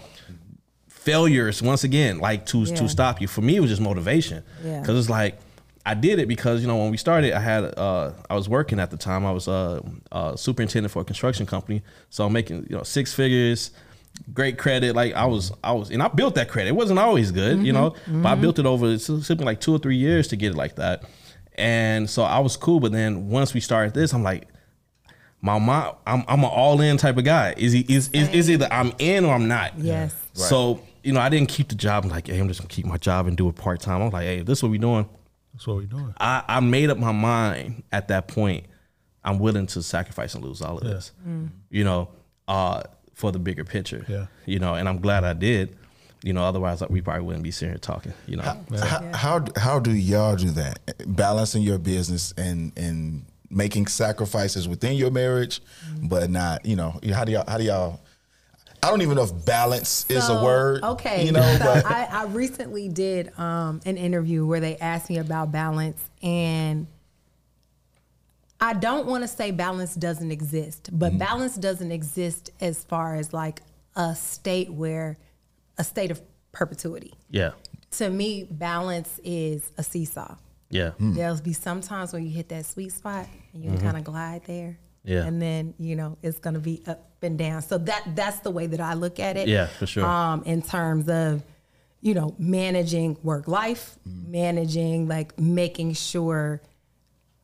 [0.88, 2.76] failures once again like to Yeah.
[2.76, 3.28] to stop you.
[3.28, 4.82] For me, it was just motivation Yeah.
[4.82, 5.40] because it's like.
[5.86, 8.80] I did it because you know when we started, I had uh, I was working
[8.80, 9.26] at the time.
[9.26, 13.12] I was uh, uh, superintendent for a construction company, so I'm making you know six
[13.14, 13.72] figures,
[14.32, 14.94] great credit.
[14.94, 16.70] Like I was I was and I built that credit.
[16.72, 19.74] It wasn't always good, you know, but I built it over it's something like two
[19.74, 21.06] or three years to get it like that.
[21.60, 22.80] And so I was cool.
[22.80, 24.48] But then once we started this, I'm like,
[25.42, 27.54] my mom, I'm I'm an all in type of guy.
[27.58, 29.78] Is he is, is is either I'm in or I'm not.
[29.78, 30.16] Yes.
[30.34, 32.04] So you know I didn't keep the job.
[32.06, 34.02] I'm like, hey, I'm just gonna keep my job and do it part time.
[34.02, 35.08] I'm like, hey, if this is what we doing.
[35.54, 36.14] That's what we're doing.
[36.20, 38.66] I, I made up my mind at that point.
[39.24, 41.12] I'm willing to sacrifice and lose all of this,
[41.70, 42.08] you know,
[42.48, 44.06] uh, for the bigger picture.
[44.08, 44.28] Yeah.
[44.46, 45.76] You know, and I'm glad I did.
[46.22, 48.14] You know, otherwise like, we probably wouldn't be sitting here talking.
[48.28, 48.44] You know.
[48.44, 50.80] How, how how do y'all do that?
[51.08, 55.62] Balancing your business and and making sacrifices within your marriage,
[56.04, 58.00] but not you know how do y'all how do y'all?
[58.82, 60.84] I don't even know if balance is a word.
[60.84, 61.26] Okay.
[61.26, 65.18] you know, so but I, I recently did um, an interview where they asked me
[65.18, 66.88] about balance, and
[68.62, 71.18] I don't want to say balance doesn't exist, but Mm-hmm.
[71.18, 73.62] balance doesn't exist as far as like
[73.96, 75.18] a state where
[75.80, 76.22] a state of
[76.52, 77.14] perpetuity.
[77.32, 77.52] Yeah.
[77.98, 80.36] To me, balance is a seesaw.
[80.70, 80.92] Yeah.
[80.92, 81.14] Hmm.
[81.16, 83.84] There'll be sometimes when you hit that sweet spot and you Mm-hmm.
[83.86, 84.78] kind of glide there.
[85.06, 85.24] Yeah.
[85.26, 87.62] and then you know it's going to be up and down.
[87.64, 89.48] So that that's the way that I look at it.
[89.48, 90.06] Yeah, for sure.
[90.06, 91.42] Um, in terms of
[92.02, 96.62] you know managing work life, managing like making sure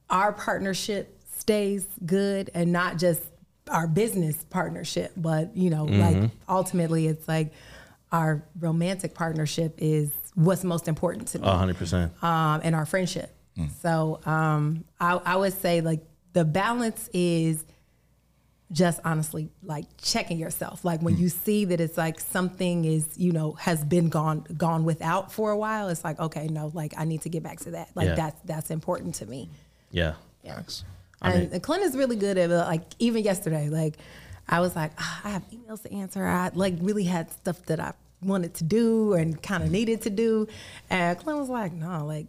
[0.10, 3.22] our partnership stays good and not just
[3.70, 6.26] our business partnership, but you know, like Mm-hmm.
[6.50, 7.52] ultimately it's like
[8.16, 12.12] our romantic partnership is what's most important to me A hundred percent.
[12.24, 13.30] um, and our friendship.
[13.82, 16.02] So um, I, I would say like
[16.34, 17.64] the balance is
[18.72, 20.84] just honestly like checking yourself.
[20.84, 24.84] Like when you see that it's like something is you know has been gone gone
[24.86, 27.72] without for a while, it's like okay, no, like I need to get back to
[27.72, 27.88] that.
[27.96, 28.16] Like Yeah.
[28.16, 29.50] that's that's important to me.
[29.92, 30.14] Yeah.
[30.44, 30.84] Thanks.
[31.22, 32.56] And, and Clint is really good at it.
[32.74, 33.96] Like even yesterday, like
[34.50, 36.24] I was like, "Ah, I have emails to answer.
[36.26, 39.74] I like really had stuff that I wanted to do and kind of mm-hmm.
[39.74, 40.48] needed to do.
[40.90, 42.28] And Clint was like, No, like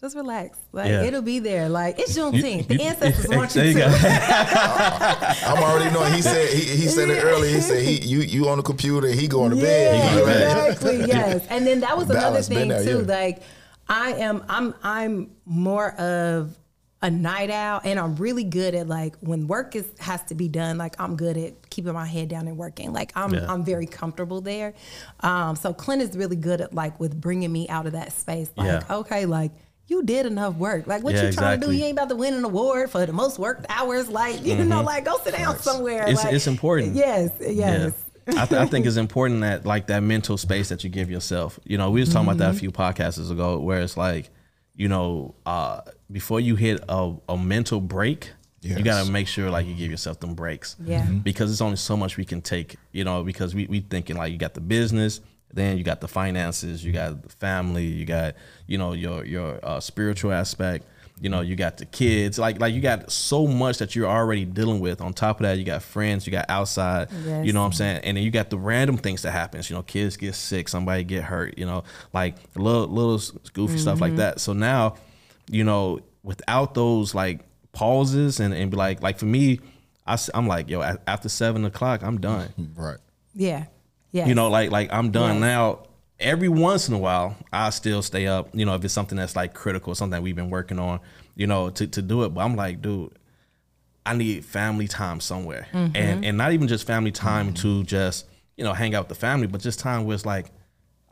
[0.00, 0.58] just relax.
[0.72, 1.02] Like Yeah.
[1.02, 1.68] it'll be there.
[1.68, 2.68] Like it's Juneteenth.
[2.68, 5.36] the you- ancestors want you, there you to.
[5.46, 6.12] I'm already knowing.
[6.12, 7.54] He said he, he said it earlier.
[7.54, 9.08] He said he you you on the computer.
[9.08, 9.96] He going to bed.
[9.96, 10.72] Yeah, going to bed.
[10.72, 11.06] exactly.
[11.14, 13.04] Yes, and then that was another Balance been thing there, too.
[13.06, 13.16] yeah.
[13.16, 13.42] Like,
[13.88, 16.56] I am, I'm, I'm more of
[17.04, 20.48] a night owl, and I'm really good at like when work is has to be
[20.48, 20.78] done.
[20.78, 22.92] Like, I'm good at keeping my head down and working.
[22.92, 23.46] Like, I'm, Yeah.
[23.48, 24.72] I'm very comfortable there.
[25.20, 28.50] Um, so Clint is really good at like with bringing me out of that space.
[28.56, 28.96] Like, Yeah.
[28.98, 29.52] okay, like.
[29.86, 30.86] You did enough work.
[30.86, 31.70] Like what Yeah, you trying to do?
[31.70, 34.08] You ain't about to win an award for the most worked hours.
[34.08, 36.00] Like you know, like go sit down somewhere.
[36.04, 36.08] Mm-hmm.
[36.12, 36.94] It's- like, it's important.
[36.96, 37.92] Yes, yes.
[38.26, 38.42] Yeah.
[38.42, 41.60] I, th- I think it's important that like that mental space that you give yourself.
[41.64, 44.30] You know, we was talking about that a few podcasts ago, where it's like,
[44.74, 45.82] you know, uh,
[46.14, 48.30] before you hit a, a mental break,
[48.62, 50.76] you got to make sure like you give yourself them breaks.
[50.82, 51.04] Yeah.
[51.04, 51.22] Mhm.
[51.22, 52.76] Because it's only so much we can take.
[52.92, 55.20] You know, because we we thinking like you got the business,
[55.52, 58.36] then you got the finances, you got the family, you got
[58.66, 60.86] you know your your uh, spiritual aspect.
[61.20, 64.44] You know, you got the kids, like like you got so much that you're already
[64.44, 65.00] dealing with.
[65.00, 67.46] On top of that, you got friends, you got outside, Yes.
[67.46, 68.00] you know what I'm saying?
[68.04, 69.68] And then you got the random things that happens.
[69.70, 71.56] You know, kids get sick, somebody get hurt.
[71.58, 73.20] You know, like little little
[73.52, 74.40] goofy stuff like that.
[74.40, 74.96] So now,
[75.50, 77.40] you know, without those like
[77.72, 79.60] pauses and and be like like for me,
[80.06, 82.48] I, am like yo after seven o'clock I'm done.
[82.76, 82.98] Right.
[83.34, 83.66] Yeah.
[84.12, 84.26] Yeah.
[84.26, 85.40] You know, like like I'm done Yes.
[85.40, 85.78] now.
[86.20, 88.48] Every once in a while, I still stay up.
[88.54, 91.00] You know, if it's something that's like critical, something that we've been working on,
[91.34, 92.28] you know, to to do it.
[92.28, 93.12] But I'm like, dude,
[94.06, 95.96] I need family time somewhere, Mm-hmm.
[95.96, 98.26] and and not even just family time to just
[98.56, 100.46] you know hang out with the family, but just time where it's like,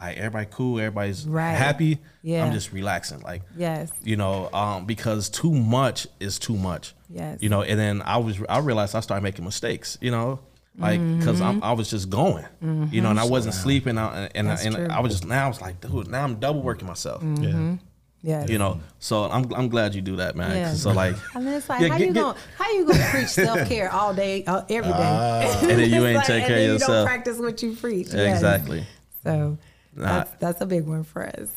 [0.03, 1.53] all right, everybody cool, everybody's Right.
[1.53, 1.99] happy.
[2.23, 2.45] Yeah.
[2.45, 3.91] I'm just relaxing, like Yes.
[4.03, 6.95] you know, um, because too much is too much.
[7.09, 7.39] Yes.
[7.41, 9.99] You know, and then I was I realized I started making mistakes.
[10.01, 10.41] You know,
[10.79, 12.45] like because I was just going.
[12.91, 13.97] You know, and I wasn't sleeping.
[13.99, 14.89] I, and That's and true.
[14.91, 17.23] I was just now I was like, dude, now I'm double working myself.
[17.23, 17.45] Mm-hmm.
[17.45, 17.77] Yeah.
[18.25, 18.49] Yes.
[18.51, 20.57] You know, so I'm I'm glad you do that, man.
[20.57, 20.75] Yeah.
[20.75, 23.05] So like, I mean, it's like Yeah, how get- you get- gonna how you gonna
[23.11, 26.47] preach self care all day, uh, every day, and then you ain't like- take and
[26.49, 28.09] care then of you don't practice what you preach.
[28.13, 28.37] Yes.
[28.37, 28.87] Exactly.
[29.25, 29.57] So Nah.
[29.95, 31.51] That's that's a big one for us.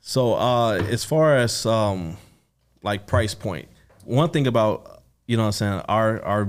[0.00, 2.16] So uh as far as um
[2.82, 3.68] like price point,
[4.04, 6.48] one thing about you know what I'm saying, our our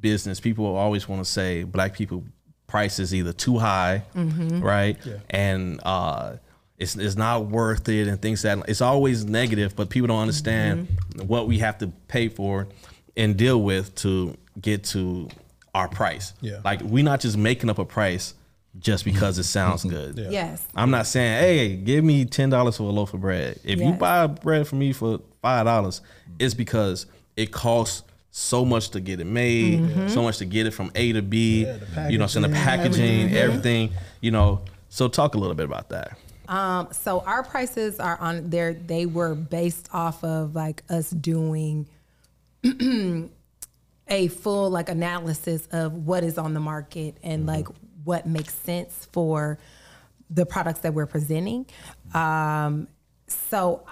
[0.00, 2.24] business, people always want to say black people
[2.66, 4.96] price is either too high, right?
[5.28, 6.36] And uh
[6.78, 10.88] it's, it's not worth it and things that it's always negative, but people don't understand
[11.26, 12.68] what we have to pay for
[13.16, 15.28] and deal with to get to
[15.74, 16.32] our price.
[16.40, 16.60] Yeah.
[16.64, 18.34] Like we're not just making up a price
[18.78, 20.16] just because it sounds good.
[20.18, 20.30] Yeah.
[20.30, 20.66] Yes.
[20.74, 23.58] I'm not saying, hey, give me ten dollars for a loaf of bread.
[23.64, 26.00] If you buy bread from me for five dollars,
[26.38, 27.06] it's because
[27.36, 30.08] it costs so much to get it made, Mm-hmm.
[30.08, 31.64] so much to get it from A to B.
[31.64, 33.90] Yeah, you know, so the packaging, packaging, everything.
[34.20, 36.16] You know, so talk a little bit about that.
[36.46, 38.74] Um, so our prices are on there.
[38.74, 41.86] They were based off of like us doing
[44.08, 47.66] a full like analysis of what is on the market and like
[48.04, 49.58] what makes sense for
[50.30, 51.66] the products that we're presenting.
[52.14, 52.88] Um,
[53.26, 53.84] so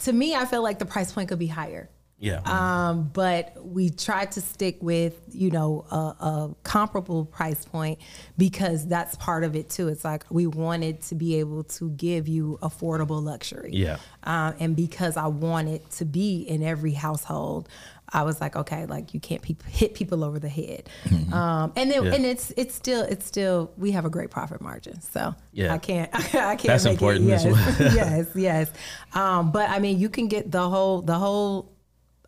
[0.00, 1.88] to me, I feel like the price point could be higher.
[2.18, 2.40] Yeah.
[2.46, 7.98] Um, but we tried to stick with, you know, a, a comparable price point
[8.38, 9.88] because that's part of it too.
[9.88, 13.70] It's like we wanted to be able to give you affordable luxury.
[13.74, 13.98] Yeah.
[14.22, 17.68] Um, and because I want it to be in every household,
[18.12, 20.88] I was like, okay, like you can't peop hit people over the head.
[21.32, 22.14] Um, and then, Yeah.
[22.14, 25.74] and it's it's still it's still we have a great profit margin, so Yeah.
[25.74, 26.20] I can't I
[26.56, 27.32] can't That's make important it.
[27.32, 27.94] as Yes, well.
[27.94, 28.70] yes, yes.
[29.14, 31.72] Um, but I mean, you can get the whole the whole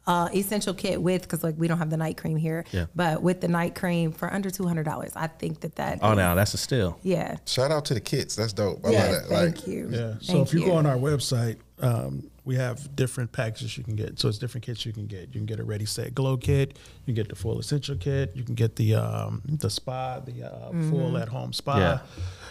[0.06, 2.86] uh, essential kit with because like we don't have the night cream here, Yeah.
[2.96, 6.12] but with the night cream for under two hundred dollars, I think that that Oh,
[6.12, 6.98] is- now that's a steal.
[7.02, 8.34] yeah, Shout out to the kids.
[8.34, 8.84] That's dope.
[8.86, 8.98] I yeah.
[9.04, 9.26] love that.
[9.28, 9.88] Thank Like, you.
[9.92, 10.14] Yeah.
[10.20, 10.66] So Thank if you, you.
[10.66, 14.18] go on our website, um, we have different packages you can get.
[14.18, 15.26] So it's different kits you can get.
[15.34, 16.78] You can get a ready set glow kit.
[17.04, 18.32] You can get the full essential kit.
[18.34, 21.76] You can get the um, the spa, the uh, full at home spa.
[21.78, 21.98] Yeah.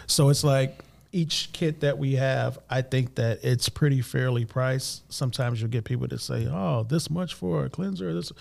[0.05, 5.11] So it's like each kit that we have, I think that it's pretty fairly priced.
[5.11, 8.31] Sometimes you'll get people to say, "Oh, this much for a cleanser." This,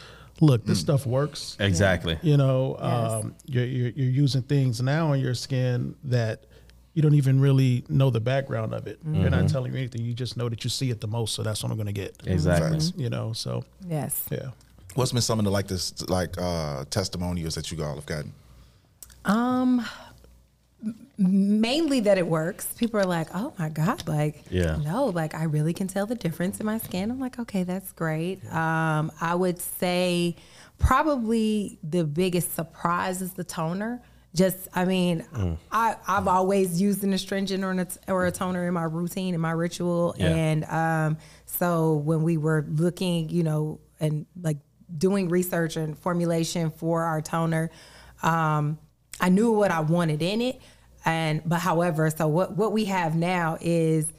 [0.43, 1.57] look, this stuff works.
[1.59, 2.19] Exactly.
[2.21, 3.13] You know, Yes.
[3.25, 6.45] um, you're, you're you're using things now on your skin that
[6.97, 8.99] you don't even really know the background of it.
[9.07, 10.01] You're not telling me anything.
[10.01, 11.92] You just know that you see it the most, so that's what I'm going to
[11.92, 12.16] get.
[12.24, 12.80] Exactly.
[12.97, 14.24] You know, so Yes.
[14.30, 14.49] yeah.
[14.94, 18.32] what's been some of the like this like uh testimonials that you all have gotten?
[19.26, 19.84] Um,
[21.18, 22.66] mainly that it works.
[22.78, 24.76] People are like, "Oh my god!" Like, Yeah.
[24.76, 27.11] no, like I really can tell the difference in my skin.
[27.11, 28.42] I'm like, okay, that's great.
[28.53, 30.36] Um, I would say
[30.78, 34.01] probably the biggest surprise is the toner.
[34.37, 35.57] Just, I mean, Mm.
[35.72, 39.41] I I've always used an astringent or, an, or a toner in my routine in
[39.41, 40.26] my ritual, Yeah.
[40.28, 41.16] and um,
[41.47, 44.59] so when we were looking, you know, and like
[44.99, 47.70] doing research and formulation for our toner.
[48.22, 48.78] Um,
[49.20, 50.61] I knew what I wanted in it,
[51.07, 54.12] and but however, so what what we have now is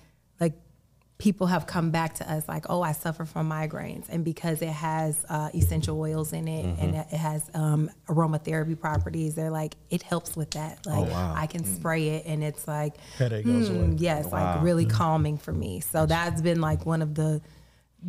[1.20, 4.70] people have come back to us like, oh, I suffer from migraines, and because it
[4.70, 10.04] has uh, essential oils in it and it has um, aromatherapy properties, they're like, it
[10.04, 10.86] helps with that.
[10.86, 11.34] Like wow.
[11.36, 13.80] I can spray it, and it's like Headache goes away.
[13.80, 15.80] Mm, yes, like really calming for me.
[15.80, 17.42] So that's been like one of the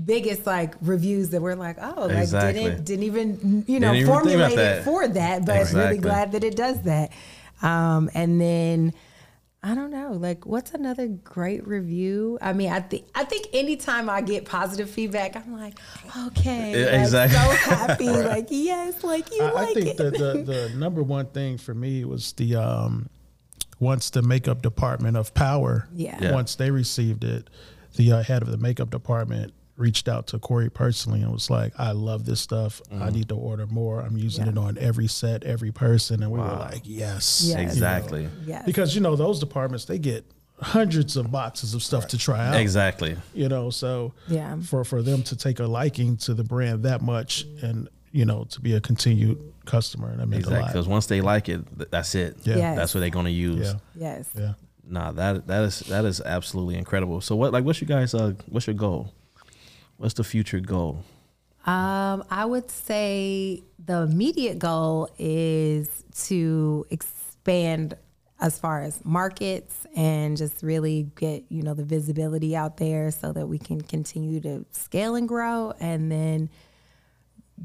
[0.04, 2.62] biggest like reviews that we're like, oh, like Exactly.
[2.62, 4.78] didn't didn't even you know Didn't even think formulate that.
[4.80, 5.80] it for that, but Exactly.
[5.80, 7.10] really glad that it does that.
[7.62, 8.92] Um, and then
[9.68, 12.38] I don't know, like what's another great review?
[12.40, 15.78] I mean, I think I think anytime I get positive feedback, I'm like,
[16.28, 17.36] okay, Yeah, like, exactly.
[17.38, 19.96] so happy, like yes, like you I, like I think it.
[19.98, 23.10] the, the the number one thing for me was the um,
[23.78, 26.16] once the makeup department of Power, Yeah.
[26.20, 26.32] Yeah.
[26.32, 27.50] once they received it,
[27.96, 31.72] the uh, head of the makeup department reached out to Cori personally and was like,
[31.78, 32.82] "I love this stuff.
[32.92, 34.00] I need to order more.
[34.02, 34.52] I'm using Yeah.
[34.52, 37.58] it on every set, every person." And we were like, "Yes, Yes.
[37.58, 38.28] Exactly.
[38.44, 38.64] yes.
[38.66, 40.24] because you know those departments they get
[40.60, 42.56] hundreds of boxes of stuff to try out.
[42.56, 43.16] Exactly.
[43.32, 44.56] You know, so Yeah.
[44.60, 48.44] for for them to take a liking to the brand that much and you know
[48.50, 50.58] to be a continued customer, And that meant Exactly.
[50.58, 50.72] a lot.
[50.72, 52.38] Because once they like it, that's it.
[52.42, 52.56] Yeah.
[52.56, 52.76] Yes.
[52.76, 53.68] That's what they're gonna use.
[53.68, 53.74] Yeah,
[54.16, 54.28] yes.
[54.36, 54.54] yeah.
[54.90, 57.20] Nah, that that is that is absolutely incredible.
[57.20, 59.12] So what like what's you guys uh what's your goal?
[59.98, 61.04] What's the future goal?
[61.66, 67.94] Um, I would say the immediate goal is to expand
[68.40, 73.32] as far as markets and just really get you know the visibility out there so
[73.32, 76.48] that we can continue to scale and grow and then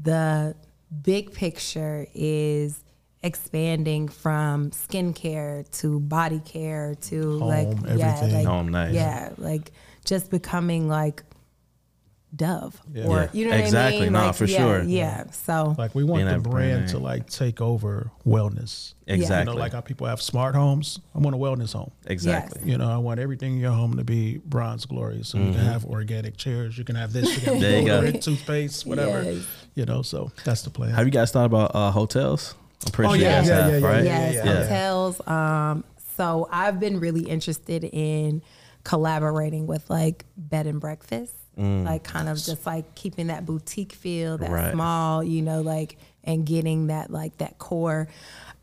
[0.02, 0.54] the
[1.02, 2.82] big picture is
[3.22, 8.92] expanding from skincare to body care to like Home, yeah like Home, nice.
[8.92, 9.70] yeah like
[10.04, 11.22] just becoming like
[12.36, 13.04] Dove Yeah.
[13.04, 13.28] or Yeah.
[13.32, 13.98] you know what Exactly.
[13.98, 14.82] I mean Nah, like, for yeah, sure.
[14.82, 16.88] yeah so Like we want Being the brand brand.
[16.90, 18.94] to like take over wellness.
[19.06, 19.52] Exactly.
[19.52, 20.98] You know, like how people have smart homes.
[21.14, 21.90] I want a wellness home.
[22.06, 22.62] Exactly.
[22.70, 25.22] You know, I want everything in your home to be bronze glory.
[25.22, 27.86] So you can have organic chairs, you can have this, you can have Mm-hmm.
[27.86, 28.18] There you go.
[28.18, 29.22] toothpaste, whatever.
[29.22, 29.44] Yes.
[29.74, 30.90] You know, so that's the plan.
[30.90, 32.54] Have you guys thought about uh hotels?
[32.86, 34.04] I'm pretty Oh, sure yeah, you guys yeah, have, yeah, yeah, right?
[34.04, 34.30] yeah.
[34.32, 35.26] yes, hotels.
[35.28, 35.84] Um,
[36.16, 38.42] so I've been really interested in
[38.84, 44.38] collaborating with like bed and breakfast, like kind of just like keeping that boutique feel,
[44.38, 44.52] that Mm.
[44.52, 44.72] Right.
[44.72, 48.08] small, you know, like and getting that like that core.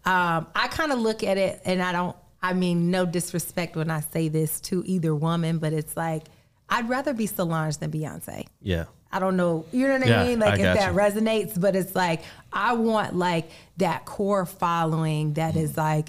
[0.06, 2.16] Um, I kind of look at it, and I don't.
[2.44, 6.24] I mean, no disrespect when I say this to either woman, but it's like
[6.70, 8.48] I'd rather be Solange than Beyonce.
[8.62, 8.86] Yeah.
[9.14, 10.42] I don't know, you know what Yeah, I mean?
[10.42, 10.98] I Like if that you.
[10.98, 12.22] resonates, but it's like
[12.52, 16.08] I want like that core following that is like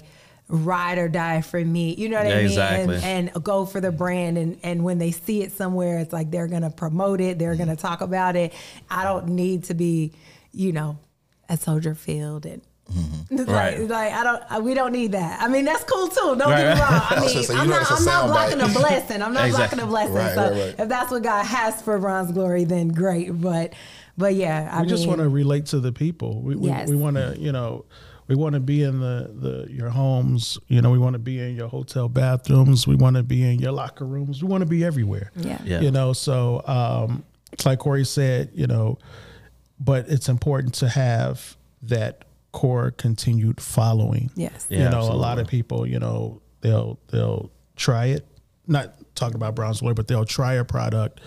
[0.55, 1.95] ride or die for me.
[1.95, 2.45] You know what Yeah, I mean?
[2.45, 2.95] exactly.
[3.03, 6.29] And, and go for the brand and and when they see it somewhere, it's like
[6.29, 8.53] they're gonna promote it, they're gonna talk about it.
[8.89, 10.13] I don't need to be,
[10.51, 10.99] you know,
[11.49, 13.35] at Soldier Field and mm-hmm.
[13.37, 13.79] like, Right.
[13.89, 15.41] like I don't, I- we don't need that.
[15.41, 16.35] I mean, that's cool too.
[16.37, 16.91] Don't Right, get me wrong.
[16.91, 18.69] I I was mean, gonna say, you I'm not, it's a I'm not blocking bite.
[18.69, 19.21] a blessing.
[19.23, 19.77] I'm not Exactly.
[19.79, 20.15] blocking a blessing.
[20.15, 20.75] Right, so right, right.
[20.79, 23.29] if that's what God has for Bronze Glory, then great.
[23.41, 23.73] But,
[24.19, 26.41] but yeah, I we just want to relate to the people.
[26.43, 26.87] We we, Yes.
[26.89, 27.85] we want to, you know,
[28.27, 30.57] we want to be in the the your homes.
[30.67, 32.87] You know, we want to be in your hotel bathrooms.
[32.87, 34.41] We want to be in your locker rooms.
[34.41, 35.31] We want to be everywhere.
[35.35, 35.59] Yeah.
[35.63, 35.81] Yeah.
[35.81, 38.97] You know, so um, it's like Cori said, you know,
[39.79, 44.29] but it's important to have that core continued following.
[44.35, 44.67] Yes.
[44.69, 48.25] Yeah, you know, a lot of people, you know, they'll they'll try it.
[48.67, 51.19] Not talking about bronze glory, but they'll try a product.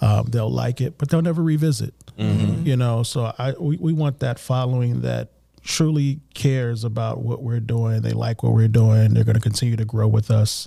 [0.00, 1.94] um, they'll like it, but they'll never revisit.
[2.16, 2.66] Mm-hmm.
[2.66, 5.30] You know, so I we, we want that following that
[5.62, 8.02] truly cares about what we're doing.
[8.02, 9.14] They like what we're doing.
[9.14, 10.66] They're going to continue to grow with us,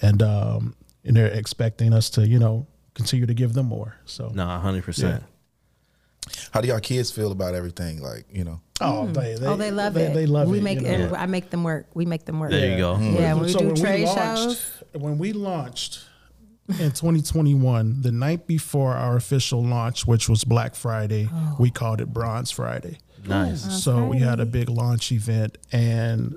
[0.00, 0.74] and um,
[1.04, 3.96] and they're expecting us to you know continue to give them more.
[4.04, 5.24] So No, hundred percent.
[6.52, 8.00] How do y'all kids feel about everything?
[8.00, 10.14] Like, you know, oh they, they oh, they love they, it.
[10.14, 10.62] They love we it.
[10.62, 11.06] make you know?
[11.06, 11.12] it.
[11.14, 11.86] I make them work.
[11.94, 12.50] We make them work.
[12.50, 12.96] There you go.
[12.98, 14.82] Yeah, when we do when trade launched, shows.
[14.92, 16.04] when we launched
[16.68, 21.56] in 2021, the night before our official launch, which was Black Friday, Oh.
[21.58, 22.98] we called it Bronze Friday.
[23.26, 23.82] Nice.
[23.82, 26.36] So we had a big launch event, and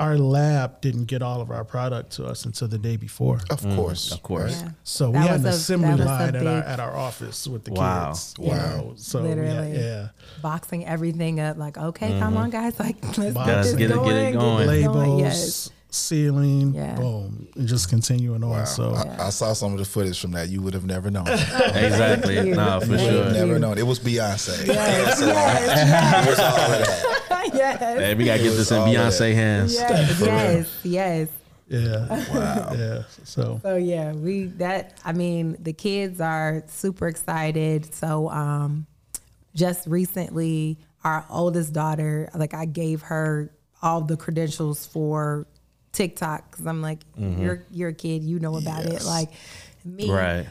[0.00, 3.40] our lab didn't get all of our product to us until the day before.
[3.50, 4.12] of mm, course.
[4.12, 4.62] Of course.
[4.62, 4.70] Yeah.
[4.84, 7.46] So we That had an was a- assembly a line at our at our office
[7.48, 8.08] with the Wow.
[8.12, 8.34] kids.
[8.38, 8.46] Wow.
[8.46, 9.78] You know, so we had- Literally.
[9.78, 10.08] yeah.
[10.40, 11.56] boxing everything up.
[11.58, 12.36] Like, okay, come mm-hmm.
[12.44, 12.78] on, guys.
[12.78, 14.66] Like, let's get, Gotta this get it- get it going.
[14.68, 15.70] Labels, Yes.
[15.90, 16.94] Ceiling, Yeah.
[16.96, 18.50] boom, and just continuing on.
[18.50, 18.64] Wow.
[18.64, 20.48] So I, I saw some of the footage from that.
[20.48, 21.26] You would have never known.
[21.28, 22.36] Exactly.
[22.36, 22.54] you.
[22.54, 23.26] No, for Thank sure.
[23.28, 23.32] you.
[23.32, 23.78] never known.
[23.78, 24.66] It was Beyonce.
[24.66, 26.70] Yes, It was all of
[27.28, 27.50] that.
[27.54, 29.34] yes, Hey, we gotta It get this in Beyonce that.
[29.34, 29.74] hands.
[29.74, 31.28] yes, yes, yes.
[31.68, 33.02] yeah, wow, yeah.
[33.24, 37.94] So So yeah, we that I mean the kids are super excited.
[37.94, 38.86] So um
[39.54, 43.50] just recently our oldest daughter, like I gave her
[43.82, 45.46] all the credentials for
[45.92, 47.42] TikTok cuz I'm like mm-hmm.
[47.42, 49.04] you're you're a kid, you know about it.
[49.04, 49.30] Like
[49.84, 50.46] me Right.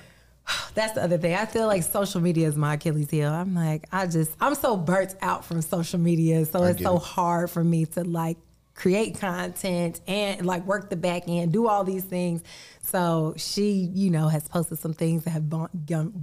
[0.74, 1.36] that's the other thing.
[1.36, 3.32] I feel like social media is my Achilles heel.
[3.32, 6.46] I'm like, I just, I'm so burnt out from social media.
[6.46, 7.04] So it's so it.
[7.04, 8.38] hard for me to like
[8.76, 12.44] create content and like work the back end, do all these things.
[12.88, 15.70] So she, you know, has posted some things that have gone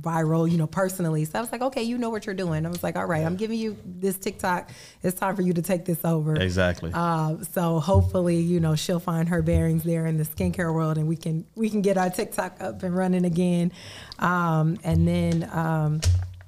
[0.00, 1.26] viral, you know, personally.
[1.26, 2.64] So I was like, okay, you know what you're doing.
[2.64, 4.70] I was like, all right, I'm giving you this TikTok.
[5.02, 6.34] It's time for you to take this over.
[6.40, 6.90] Exactly.
[6.94, 11.06] Uh, so hopefully, you know, she'll find her bearings there in the skincare world, and
[11.06, 13.70] we can we can get our TikTok up and running again.
[14.18, 16.00] Um, and then um,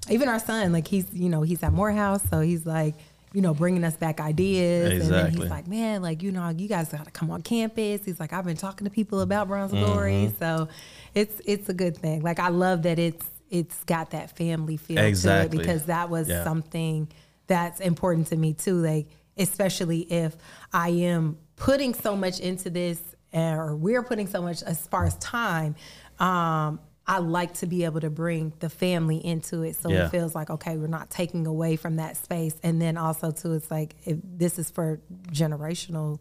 [0.08, 2.94] even our son, like he's you know he's at Morehouse, so he's like
[3.32, 5.40] you know bringing us back ideas, and then Exactly.
[5.42, 8.04] he's like, man, like you know you guys got to come on campus.
[8.04, 10.68] He's like, I've been talking to people about Bronze Glory, so
[11.14, 12.22] it's it's a good thing.
[12.22, 15.58] Like I love that it's it's got that family feel Exactly.
[15.58, 16.42] to it because that was Yeah.
[16.44, 17.08] something
[17.46, 18.74] that's important to me too.
[18.80, 19.06] Like,
[19.36, 20.36] especially if
[20.72, 23.00] I am putting so much into this,
[23.32, 25.74] or we're putting so much as far as time.
[26.18, 30.06] Um, I like to be able to bring the family into it, so Yeah.
[30.06, 33.52] it feels like okay, we're not taking away from that space, and then also too,
[33.54, 35.00] it's like if this is for
[35.30, 36.18] generational,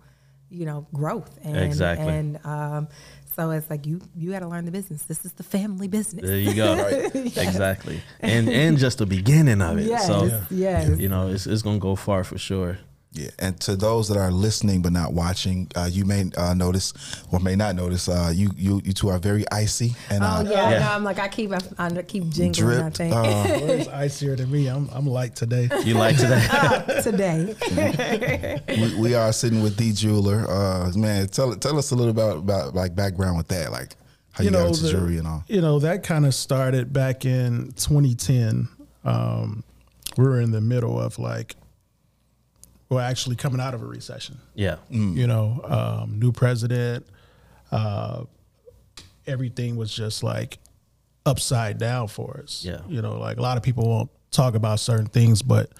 [0.49, 2.07] you know, growth, and Exactly.
[2.07, 2.87] and um,
[3.35, 5.03] so it's like you you got to learn the business.
[5.03, 6.23] This is the family business.
[6.25, 6.75] There you go.
[7.15, 8.01] Exactly.
[8.19, 9.87] And and just the beginning of it.
[9.87, 10.99] Yes, so yes.
[10.99, 12.77] you know, it's it's gonna go far for sure.
[13.15, 16.93] Yeah, and to those that are listening but not watching, uh, you may uh, notice
[17.31, 18.09] or may not notice.
[18.09, 20.79] Uh, you you you two are very icy and Oh uh, yeah, Yeah.
[20.79, 22.49] no, I'm like I keep I, I keep jingling.
[22.77, 22.97] I dripped.
[22.97, 24.67] think Uh, Where's icier than me?
[24.67, 25.69] I'm I'm light today.
[25.85, 26.45] You like today?
[27.03, 28.61] today.
[28.67, 30.45] we, we are sitting with D Jeweler.
[30.49, 33.95] Uh, man, tell tell us a little about about like background with that, like
[34.31, 35.43] how you, got into the- jewelry and all.
[35.47, 38.67] You know, that kind of started back in 2010.
[39.05, 39.63] Um,
[40.17, 41.55] we were in the middle of like,
[42.89, 44.37] well, actually coming out of a recession.
[44.53, 44.77] yeah.
[44.89, 47.05] You know, um, new president.
[47.71, 48.25] Uh,
[49.27, 50.59] everything was just like
[51.25, 52.63] upside down for us.
[52.63, 52.81] Yeah.
[52.87, 55.71] You know, like a lot of people won't talk about certain things, but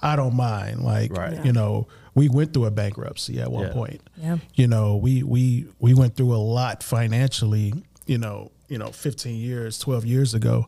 [0.00, 0.80] I don't mind.
[0.82, 1.44] Like, Right.
[1.44, 3.72] you know, we went through a bankruptcy at one Yeah.
[3.72, 4.00] point.
[4.16, 4.38] Yeah.
[4.54, 7.72] You know, we we we went through a lot financially.
[8.06, 10.66] You know, you know, 15 years, 12 years ago,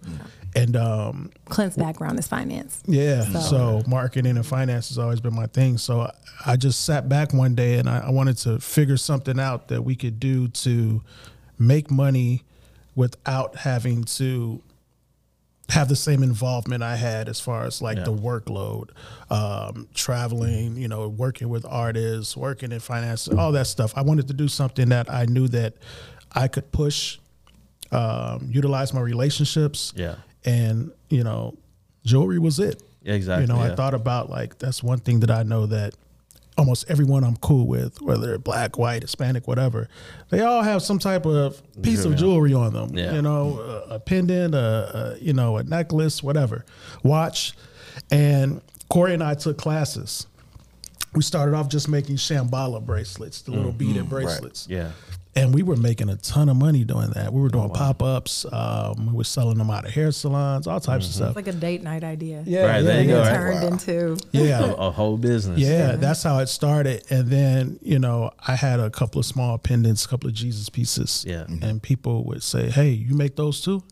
[0.55, 2.83] and um, Clint's background is finance.
[2.87, 3.23] yeah.
[3.25, 3.83] So.
[3.87, 5.79] marketing and finance has always been my thing.
[5.79, 6.13] So I-
[6.47, 9.83] I just sat back one day and I, I wanted to figure something out that
[9.83, 11.03] we could do to
[11.59, 12.43] make money
[12.95, 14.61] without having to
[15.71, 18.05] have the same involvement I had as far as like Yeah.
[18.05, 18.91] the workload,
[19.31, 23.95] um, traveling, you know, working with artists, working in finance, all that stuff.
[23.97, 25.75] I wanted to do something that I knew that
[26.33, 27.19] I could push,
[27.95, 30.17] um, utilize my relationships, Yeah.
[30.45, 31.57] and you know,
[32.05, 32.83] jewelry was it.
[33.05, 33.73] Exactly, You know, yeah.
[33.73, 35.95] I thought about like that's one thing that I know that
[36.57, 39.89] almost everyone I'm cool with, whether they're black, white, Hispanic, whatever,
[40.31, 42.97] they all have some type of piece of jewelry on them.
[42.97, 43.13] Yeah.
[43.15, 43.59] You know,
[43.91, 46.65] a, a pendant, a, a you know, a necklace, whatever,
[47.03, 47.55] watch.
[48.11, 50.27] And Cori and I took classes.
[51.15, 54.91] We started off just making Shambhala bracelets, the little beaded bracelets Yeah.
[55.37, 57.33] And we were making a ton of money doing that.
[57.33, 58.47] We were Oh, doing pop ups.
[58.53, 61.29] Um, we were selling them out of hair salons, all types of stuff.
[61.31, 62.43] It's like a date night idea.
[62.47, 63.35] Yeah, Right, there you it go, right?
[63.35, 65.59] turned into yeah, A, a whole business.
[65.59, 65.97] yeah.
[65.97, 67.05] That's how it started.
[67.11, 70.69] And then you know, I had a couple of small pendants, a couple of Jesus
[70.69, 71.25] pieces.
[71.27, 71.45] Yeah.
[71.49, 73.83] and people would say, "Hey, you make those too?"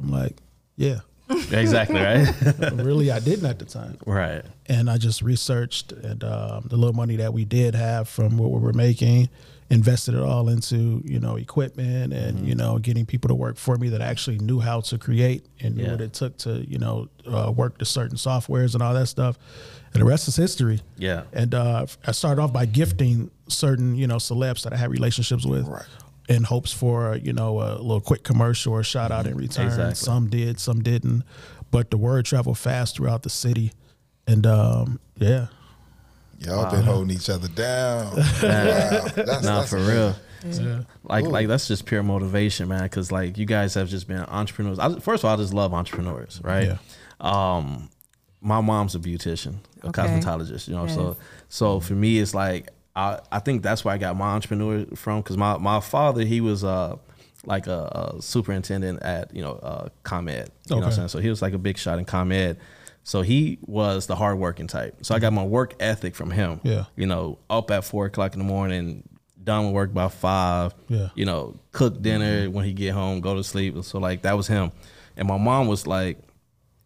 [0.00, 0.36] I'm like,
[0.76, 1.00] Yeah,
[1.52, 2.26] exactly, right?
[2.72, 3.98] really, I didn't at the time.
[4.06, 4.42] right.
[4.66, 8.50] and I just researched and um, the little money that we did have from what
[8.50, 9.28] we were making,
[9.70, 12.44] invested it all into you know equipment and Mm-hmm.
[12.46, 15.76] you know getting people to work for me that actually knew how to create and
[15.76, 15.92] knew Yeah.
[15.92, 19.38] what it took to you know uh, work the certain softwares and all that stuff,
[19.92, 20.80] and the rest is history.
[20.98, 21.22] Yeah.
[21.32, 25.46] and uh, I started off by gifting certain you know celebs that I had relationships
[25.46, 25.66] with.
[25.68, 25.84] Right.
[26.28, 29.66] In hopes for you know a little quick commercial or shout out in return.
[29.66, 29.94] Exactly.
[29.96, 31.24] Some did, some didn't,
[31.72, 33.72] but the word traveled fast throughout the city,
[34.28, 35.46] and um, yeah,
[36.40, 38.16] Y'all been holding each other down.
[38.16, 38.22] wow.
[39.14, 40.66] That's, Nah, that's for amazing.
[40.66, 40.86] real.
[41.04, 42.84] Like, like that's just pure motivation, man.
[42.84, 44.78] Because like you guys have just been entrepreneurs.
[44.78, 46.68] I, first of all, I just love entrepreneurs, right?
[46.68, 46.78] Yeah.
[47.20, 47.90] Um,
[48.40, 50.02] my mom's a beautician, a Okay.
[50.02, 50.66] cosmetologist.
[50.66, 51.16] You know, so Yes.
[51.50, 55.20] so for me, it's like I I think that's where I got my entrepreneur from.
[55.20, 56.96] Because my my father, he was uh
[57.44, 60.48] like a, a superintendent at you know uh, ComEd.
[60.68, 60.96] You know what I'm Okay.
[60.96, 61.08] saying?
[61.08, 62.56] So he was like a big shot in ComEd.
[63.02, 64.98] So he was the hardworking type.
[65.02, 66.60] So I got my work ethic from him.
[66.62, 66.84] Yeah.
[66.96, 69.08] You know, up at four o'clock in the morning,
[69.42, 70.74] done with work by five.
[70.88, 71.08] Yeah.
[71.14, 73.82] You know, cook dinner when he get home, go to sleep.
[73.84, 74.72] So like that was him.
[75.16, 76.18] And my mom was like,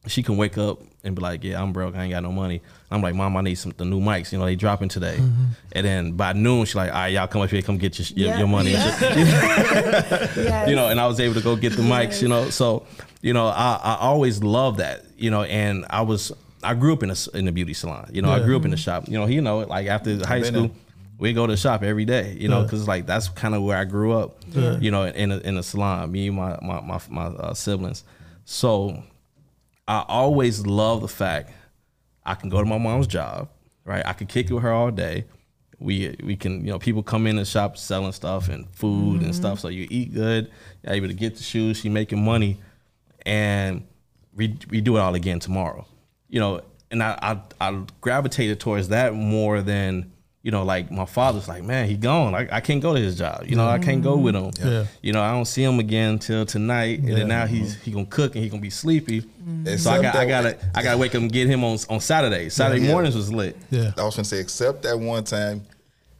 [0.06, 1.94] she can wake up and be like, "Yeah, I'm broke.
[1.96, 4.32] I ain't got no money." I'm like, "Mom, I need some the new mics.
[4.32, 5.16] You know, they dropping today."
[5.72, 8.06] And then by noon, she's like, "All right, y'all come up here, come get your
[8.16, 8.38] your, Yeah.
[8.38, 9.16] your money." and shit."
[10.44, 10.68] Yes.
[10.68, 12.50] you know, and I was able to go get the mics, you know.
[12.50, 12.86] So,
[13.22, 16.32] you know, I, I always loved that, you know, and I was
[16.62, 18.30] I grew up in a s- in a beauty salon, you know.
[18.30, 19.26] I grew up in the shop, you know.
[19.26, 20.76] You know, like after high been school, there.
[21.18, 22.64] we go to the shop every day, you know, Yeah.
[22.64, 24.78] because like that's kind of where I grew up, Yeah.
[24.78, 26.10] you know, in a, in a salon.
[26.12, 28.04] Me and my my my, my uh, siblings,
[28.44, 29.02] so
[29.86, 31.52] I always love the fact
[32.24, 33.50] I can go to my mom's job,
[33.84, 34.04] right?
[34.06, 35.26] I can kick it with her all day.
[35.78, 39.34] We we can you know people come in the shop selling stuff and food and
[39.34, 40.50] stuff, so you eat good.
[40.82, 41.78] You're able to get the shoes.
[41.78, 42.58] She making money,
[43.26, 43.86] and
[44.34, 45.84] we we do it all again tomorrow.
[46.28, 47.18] You know, and I
[47.60, 50.12] I, I gravitated towards that more than
[50.44, 53.16] you know like my father's like man he gone I, I can't go to his
[53.18, 54.84] job you know I can't go with him Yeah.
[55.02, 57.14] you know I don't see him again till tonight and Yeah.
[57.16, 59.20] then now he's he gonna cook and he gonna be sleepy
[59.76, 62.48] so I got I gotta I gotta wake up and get him on on Saturday.
[62.50, 62.92] Saturday Yeah.
[62.92, 63.56] mornings was lit.
[63.70, 63.92] yeah.
[63.98, 65.62] I was gonna say, except that one time,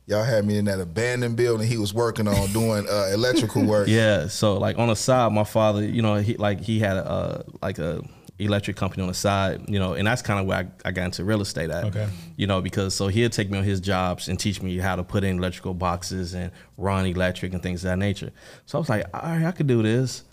[0.07, 3.89] y'all had me in that abandoned building he was working on doing uh, electrical work.
[4.01, 4.27] Yeah.
[4.29, 7.43] So like on the side, my father, you know, he like he had a uh,
[7.63, 8.03] like a
[8.39, 11.05] electric company on the side, you know, and that's kind of where I, I got
[11.05, 11.85] into real estate at.
[11.85, 12.09] Okay.
[12.37, 15.05] You know, because so he'll take me on his jobs and teach me how to
[15.05, 18.33] put in electrical boxes and run electric and things of that nature.
[18.67, 20.25] So I was like, all right, I could do this.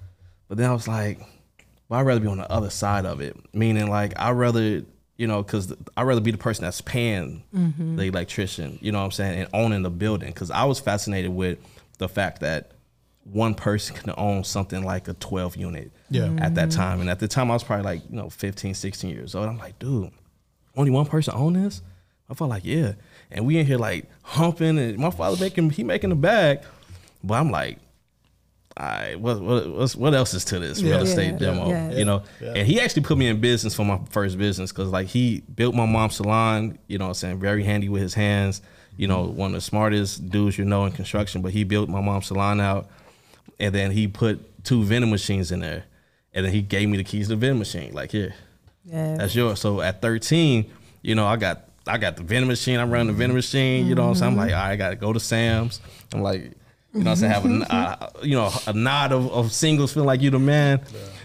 [0.48, 1.20] But then I was like,
[1.90, 3.38] well, I'd rather be on the other side of it.
[3.54, 4.84] Meaning like I'd rather,
[5.18, 7.98] you know, because I'd rather be the person that's paying mm-hmm.
[7.98, 10.30] the electrician, you know what I'm saying, and owning the building.
[10.30, 11.60] Because I was fascinated with
[12.00, 12.72] the fact that
[13.24, 16.32] one person can own something like a 12 unit Yeah.
[16.40, 17.02] at that time.
[17.02, 19.48] And at the time, I was probably like, you know, 15, 16 years old.
[19.48, 20.12] I'm like, dude,
[20.76, 21.82] only one person own this?
[22.30, 22.94] I felt like, yeah.
[23.30, 26.62] And we in here like humping, and my father making, he making a bag.
[27.24, 27.78] But I'm like,
[28.78, 30.92] all right, what what what else is to this Yeah.
[30.96, 31.70] real estate Yeah, demo?
[31.70, 31.92] yeah.
[31.92, 32.54] You know, Yeah.
[32.56, 35.76] and he actually put me in business for my first business because like he built
[35.76, 36.78] my mom's salon.
[36.88, 38.62] You know, what I'm saying very handy with his hands.
[38.98, 41.42] You know, one of the smartest dudes you know in construction.
[41.42, 42.90] But he built my mom's salon out,
[43.60, 45.84] and then he put two vending machines in there,
[46.34, 47.94] and then he gave me the keys to the vending machine.
[47.94, 48.34] Like here,
[48.86, 49.18] Yes.
[49.20, 49.60] that's yours.
[49.60, 50.70] So at 13,
[51.02, 52.80] you know, I got I got the vending machine.
[52.80, 53.88] I'm running the vending machine.
[53.88, 54.32] You know what I'm saying?
[54.34, 55.82] I'm like, I got to go to Sam's.
[56.14, 56.52] I'm like,
[56.94, 57.32] you know I'm saying?
[57.32, 60.82] Have a, uh, you know, a nod of, of singles, feeling like you the man.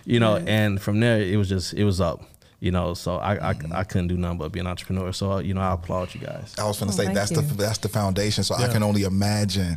[0.07, 2.23] You know, and from there, it was just, it was up.
[2.59, 5.13] You know, so I, I, I couldn't do nothing but be an entrepreneur.
[5.13, 6.55] So, you know, I applaud you guys.
[6.59, 8.45] I was gonna Oh, say thank that's the that's the foundation.
[8.45, 9.77] So I can only imagine,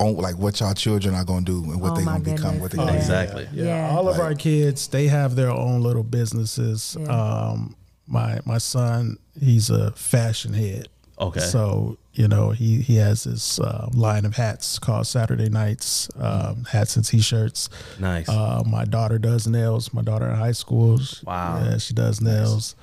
[0.00, 2.58] on, like what y'all children are gonna do and what Oh, they my gonna become.
[2.60, 3.08] What they goodness.
[3.08, 3.48] gonna Exactly.
[3.52, 3.90] Yeah, Yeah.
[3.96, 6.96] all of Like- our kids, they have their own little businesses.
[6.98, 7.06] Yeah.
[7.06, 7.76] Um,
[8.06, 10.88] my my son, he's a fashion head.
[11.20, 11.40] Okay.
[11.40, 16.64] So you know he he has his uh, line of hats called Saturday Nights um,
[16.70, 17.68] hats and t-shirts.
[18.00, 18.28] Nice.
[18.28, 19.92] Uh, my daughter does nails.
[19.94, 21.00] My daughter in high school.
[21.24, 21.60] Wow.
[21.64, 22.74] Yeah, she does nails.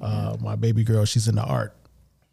[0.00, 1.74] Uh, my baby girl, she's into art.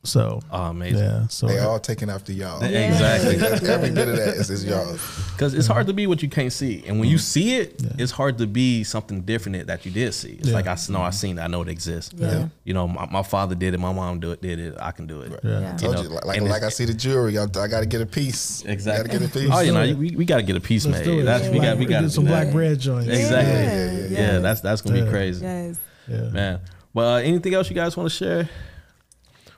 [0.04, 0.98] So Oh, amazing.
[0.98, 1.28] yeah.
[1.28, 2.62] So They all taking after y'all.
[2.64, 3.36] Exactly.
[3.70, 4.94] Every bit of that is, is y'all.
[5.34, 8.12] Because it's hard to be what you can't see, and when you see it, it's
[8.12, 10.32] hard to be something different that you did see.
[10.40, 10.56] It's Yeah.
[10.56, 12.14] like I know I seen it, I know it exists.
[12.18, 12.48] Yeah.
[12.64, 15.06] You know, my, my father did it, my mom do it, did it, I can
[15.06, 15.40] do it.
[15.44, 15.60] Yeah.
[15.60, 15.78] Yeah.
[15.78, 17.86] Told know, you, like, like, and like I see the jewelry, I, I got to
[17.86, 18.64] get a piece.
[18.66, 19.08] Exactly.
[19.08, 19.50] Got to get a piece.
[19.54, 21.06] Oh, you know, we, we got to get a piece let's made.
[21.06, 21.24] do it.
[21.24, 23.08] That's we got we got get some black bread joints.
[23.08, 24.16] Exactly.
[24.16, 25.78] Yeah, Yeah, that's that's gonna be crazy, Yes.
[26.08, 26.30] Yeah.
[26.30, 26.60] man.
[26.94, 28.50] Well, uh, anything else you guys want to share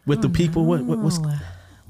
[0.05, 0.65] with the people?
[0.65, 1.21] What, what what's Oh,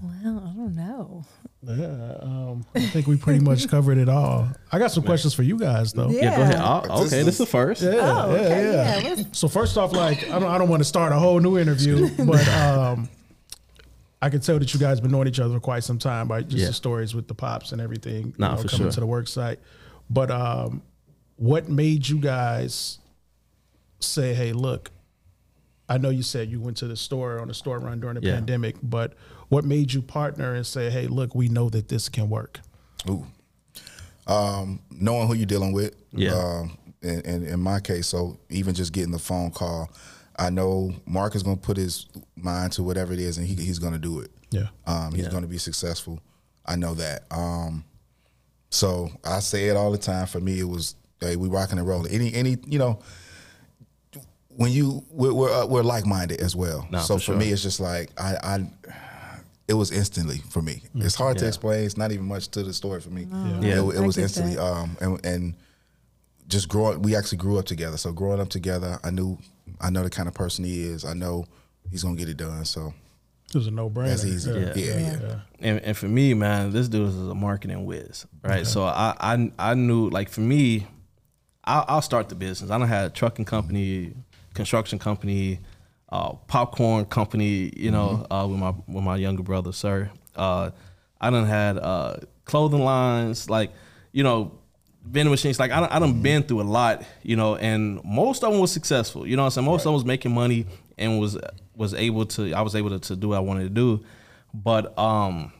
[0.01, 1.25] well, I don't know.
[1.65, 4.49] Yeah, um, I think we pretty much covered it all.
[4.69, 6.09] I got some questions for you guys though.
[6.09, 6.21] Yeah.
[6.23, 6.55] Yeah, go ahead.
[6.55, 6.81] Yeah.
[6.89, 7.81] Oh, okay, this is the first.
[7.81, 10.81] Yeah, Oh, okay, yeah, yeah, let's- So first off, like I don't, I don't want
[10.81, 13.07] to start a whole new interview, but um,
[14.21, 16.45] I can tell that you guys been knowing each other for quite some time, right?
[16.45, 16.67] Just Yeah.
[16.67, 18.27] the stories with the pops and everything.
[18.27, 18.91] you Nah, know, for coming sure.
[18.91, 19.59] to the work site.
[20.09, 20.81] But um,
[21.37, 22.99] what made you guys
[23.99, 24.91] say, "Hey, look"?
[25.93, 28.25] I know you said you went to the store on a store run during the
[28.25, 28.35] Yeah.
[28.35, 29.13] pandemic, but
[29.49, 32.59] what made you partner and say, "Hey, look, we know that this can work"?
[33.07, 33.27] Ooh.
[34.25, 35.95] Um, knowing who you're dealing with.
[36.11, 36.31] Yeah.
[36.33, 39.91] Um, in, in, in my case, so even just getting the phone call,
[40.39, 43.55] I know Mark is going to put his mind to whatever it is, and he,
[43.55, 44.31] he's going to do it.
[44.51, 44.67] Yeah.
[44.87, 45.29] Um, he's Yeah.
[45.31, 46.19] going to be successful.
[46.65, 47.25] I know that.
[47.29, 47.83] Um,
[48.71, 50.25] so I say it all the time.
[50.25, 52.11] For me, it was hey, we rocking and rolling.
[52.11, 52.99] Any any you know
[54.55, 56.87] when you we're we're, uh, we're like minded as well.
[56.91, 57.35] No, so for for, sure.
[57.35, 58.35] me, it's just like I.
[58.43, 58.69] I
[59.65, 60.83] it was instantly for me.
[60.93, 61.85] It's hard to explain.
[61.85, 63.27] It's not even much to the story for me.
[63.61, 63.81] Yeah.
[63.81, 64.55] It, it was instantly.
[64.55, 64.63] that.
[64.63, 65.53] Um, and, and
[66.49, 67.95] just growing, we actually grew up together.
[67.95, 69.37] So growing up together, I knew,
[69.79, 71.05] I know the kind of person he is.
[71.05, 71.45] I know
[71.89, 72.65] he's gonna get it done.
[72.65, 72.93] So
[73.49, 74.07] It was a no brainer.
[74.09, 74.51] that's easy.
[74.51, 75.17] Yeah, yeah.
[75.21, 75.39] Yeah.
[75.61, 78.67] And, and for me, man, this dude is a marketing whiz, right?
[78.67, 80.87] So I, I I knew like for me,
[81.63, 82.69] I'll, I'll start the business.
[82.69, 84.13] I don't have a trucking company,
[84.53, 85.59] construction company,
[86.09, 90.11] uh, popcorn company, you know, uh, with my with my younger brother, sir.
[90.35, 90.71] Uh,
[91.19, 93.71] I done had uh, clothing lines, like
[94.11, 94.51] you know,
[95.05, 95.59] vending machines.
[95.59, 98.61] Like I done, I done been through a lot, you know, and most of them
[98.61, 99.27] was successful.
[99.27, 100.65] You know, what I'm saying most of them was making money
[100.97, 101.37] and was
[101.75, 102.53] was able to.
[102.53, 104.03] I was able to, to do what I wanted to do,
[104.53, 105.51] but um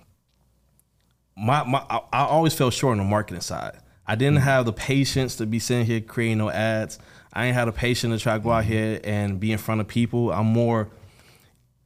[1.36, 3.78] my, my I, I always fell short on the marketing side.
[4.06, 7.00] I didn't have the patience to be sitting here creating no ads.
[7.34, 9.82] I ain't had the patience to try to go out here and be in front
[9.82, 10.32] of people.
[10.32, 10.90] I'm more.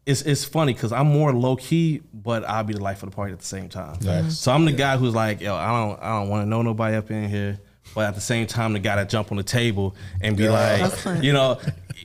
[0.05, 3.15] It's it's funny because I'm more low key, but I'll be the life of the
[3.15, 3.97] party at the same time.
[4.01, 4.37] Nice.
[4.37, 6.95] So I'm the guy who's like, yo, I don't I don't want to know nobody
[6.95, 7.59] up in here,
[7.95, 11.05] but at the same time, the guy that jump on the table and be That's
[11.05, 11.59] like, you know,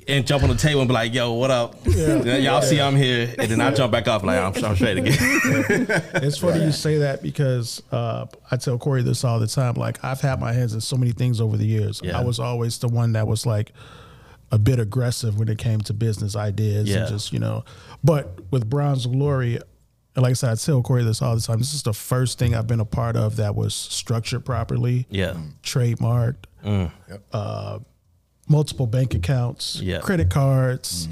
[0.09, 1.77] and jump on the table and be like, yo, what up?
[1.87, 5.87] Y'all see I'm here, and then I jump back off like I'm, I'm straight again.
[6.23, 9.75] It's funny you say that because uh, I tell Cori this all the time.
[9.75, 12.01] Like I've had my hands in so many things over the years.
[12.03, 12.19] Yeah.
[12.19, 13.73] I was always the one that was like
[14.51, 16.99] a bit aggressive when it came to business ideas Yeah.
[16.99, 17.65] and just you know.
[18.05, 19.59] But with Bronze Glory,
[20.17, 21.59] like I said, I tell Cori this all the time.
[21.59, 25.35] This is the first thing I've been a part of that was structured properly, yeah,
[25.63, 26.45] trademarked,
[27.33, 27.79] uh,
[28.49, 30.01] multiple bank accounts, Yeah.
[30.01, 31.09] credit cards,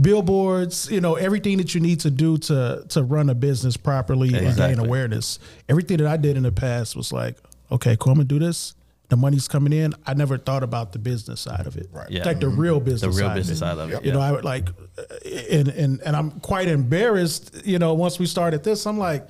[0.00, 0.90] billboards.
[0.90, 4.56] You know everything that you need to do to to run a business properly and
[4.56, 5.38] gain awareness.
[5.68, 7.36] Everything that I did in the past was like,
[7.72, 8.74] okay, cool, I'm gonna do this.
[9.08, 9.94] The money's coming in.
[10.04, 11.88] I never thought about the business side of it.
[11.92, 12.10] Right.
[12.10, 12.24] Yeah.
[12.24, 13.02] Like the real business.
[13.02, 13.20] the business.
[13.22, 13.70] real side business of it.
[13.70, 14.04] side of it.
[14.06, 15.02] You know, I would like, uh,
[15.50, 17.62] and and and I'm quite embarrassed.
[17.64, 19.28] You know, once we started this, I'm like,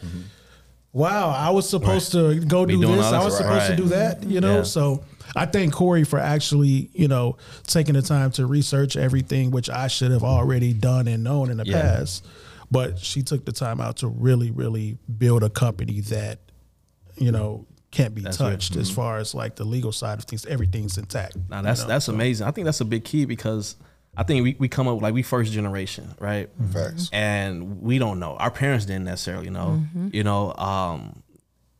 [0.93, 3.07] wow, I was supposed to go Be do doing this.
[3.07, 3.43] I was right.
[3.43, 4.22] supposed to do that.
[4.24, 4.62] You know, Yeah.
[4.62, 5.05] so
[5.35, 9.89] I thank Cori for actually, you know, taking the time to research everything, which I
[9.89, 11.83] should have already done and known in the Yeah.
[11.83, 12.24] past.
[12.70, 16.39] But she took the time out to really, really build a company that,
[17.18, 18.51] you know, can't be That's right.
[18.51, 18.97] touched as mm-hmm.
[18.97, 20.45] far as like the legal side of things.
[20.47, 21.37] Everything's intact.
[21.49, 21.89] Now that's you know?
[21.89, 22.47] that's amazing.
[22.47, 23.76] I think that's a big key because
[24.16, 26.49] I think we, we come up like we first generation, right?
[26.61, 26.72] Mm-hmm.
[26.72, 27.11] Facts.
[27.12, 28.37] And we don't know.
[28.37, 30.09] Our parents didn't necessarily know, mm-hmm.
[30.12, 30.55] you know.
[30.55, 31.22] Um,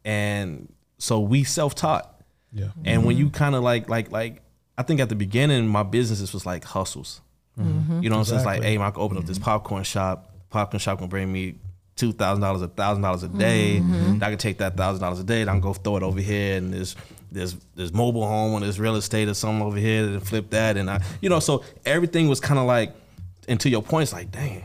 [0.05, 2.13] and so we self taught.
[2.53, 2.69] Yeah.
[2.85, 4.43] And when you kind of like like like
[4.79, 7.21] I think at the beginning my businesses was like hustles.
[7.59, 8.37] You know what I'm saying?
[8.41, 10.31] It's like, hey, I can open up this popcorn shop.
[10.51, 11.55] Popcorn shop gonna bring me
[11.97, 13.81] two thousand dollars, a thousand dollars a day.
[13.81, 14.23] Mm-hmm.
[14.23, 16.21] I can take that thousand dollars a day, and I can go throw it over
[16.21, 16.95] here, and there's
[17.33, 20.77] there's there's mobile home and there's real estate or something over here, and flip that,
[20.77, 22.95] and I, you know, so everything was kind of like,
[23.49, 24.65] and to your point, it's like, dang,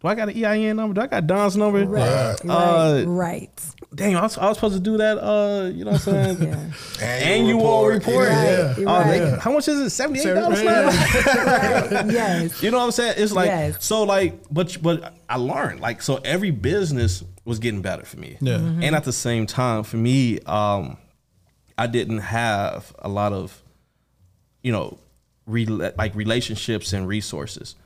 [0.00, 0.94] do I got an EIN number?
[0.94, 1.84] Do I got DUNS number?
[1.86, 3.64] Right, Uh, right, right.
[3.94, 5.16] Dang, I was, I was supposed to do that.
[5.18, 6.42] Uh, you know what I'm saying?
[7.00, 7.06] Yeah.
[7.06, 8.28] Annual report.
[8.28, 9.18] Right, Oh, right.
[9.20, 9.90] they- how much is it?
[9.90, 10.90] Seventy eight dollars now.
[12.10, 12.62] Yes.
[12.62, 13.14] You know what I'm saying?
[13.16, 13.84] It's like Yes.
[13.84, 18.36] so like but but I learned like so every business was getting better for me.
[18.40, 18.54] Yeah.
[18.58, 18.82] Mm-hmm.
[18.82, 20.98] And at the same time for me um
[21.78, 23.62] I didn't have a lot of
[24.62, 24.98] you know
[25.48, 27.76] rela- like relationships and resources.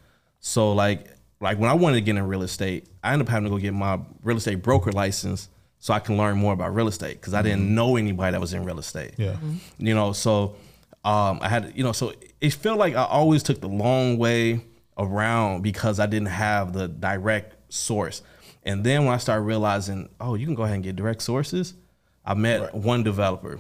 [0.41, 1.07] So like
[1.41, 3.59] like when I wanted to get in real estate, I ended up having to go
[3.59, 7.33] get my real estate broker license so I can learn more about real estate because
[7.33, 9.13] I didn't know anybody that was in real estate.
[9.17, 9.37] Yeah.
[9.79, 10.57] you know so
[11.03, 12.13] um i had you know so
[12.43, 14.63] it felt like i always took the long way
[14.99, 18.21] around because i didn't have the direct source.
[18.65, 21.73] And then when i started realizing oh you can go ahead and get direct sources
[22.27, 23.59] i met one developer.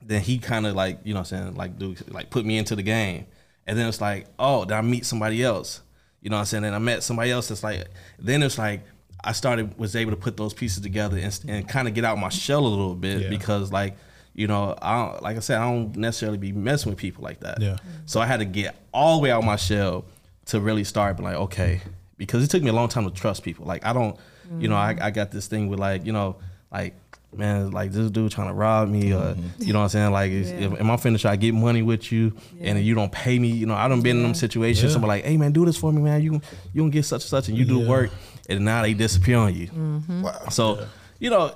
[0.00, 2.74] Then he kind of like you know i'm saying like do like put me into
[2.74, 3.26] the game.
[3.66, 5.82] And then it's like oh then i meet somebody else
[6.22, 8.80] you know what i'm saying and i met somebody else that's like then it's like
[9.24, 12.18] I started was able to put those pieces together and, and kind of get out
[12.18, 13.28] my shell a little bit Yeah.
[13.28, 13.96] because like
[14.34, 17.38] you know I don't, like I said I don't necessarily be messing with people like
[17.38, 17.60] that.
[17.60, 17.76] Yeah.
[18.04, 20.06] So I had to get all the way out my shell
[20.46, 21.82] to really start being like okay
[22.16, 23.64] because it took me a long time to trust people.
[23.64, 24.16] Like I don't
[24.58, 25.02] you know I, mm.
[25.02, 26.34] I got this thing with like you know
[26.72, 26.94] like.
[27.34, 30.12] Man, like this dude trying to rob me, or you know what I'm saying?
[30.12, 30.72] Like, is, Yeah.
[30.72, 33.38] if, am I finna try to get money with you, and then you don't pay
[33.38, 33.48] me?
[33.48, 34.84] You know, I done been in them situations.
[34.84, 34.92] Yeah.
[34.92, 36.22] Somebody like, hey man, do this for me, man.
[36.22, 36.40] You
[36.74, 38.10] you gonna get such and such, and you do work,
[38.50, 39.68] and now they disappear on you.
[39.68, 40.22] Mm-hmm.
[40.22, 40.48] Wow.
[40.50, 40.86] So,
[41.18, 41.54] you know,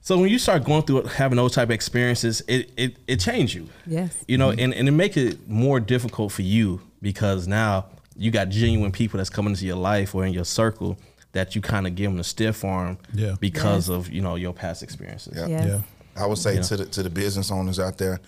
[0.00, 3.20] so when you start going through it, having those type of experiences, it it it
[3.20, 3.68] change you.
[3.86, 4.24] Yes.
[4.26, 4.60] You know, mm-hmm.
[4.60, 7.86] and, and it make it more difficult for you because now
[8.16, 10.96] you got genuine people that's coming into your life or in your circle
[11.36, 13.34] that you kind of give them a stiff arm Yeah.
[13.40, 15.34] because of, you know, your past experiences.
[15.36, 15.46] Yeah.
[15.48, 15.66] Yes.
[15.68, 15.80] Yeah.
[16.22, 18.20] I would say to the to the business owners out there,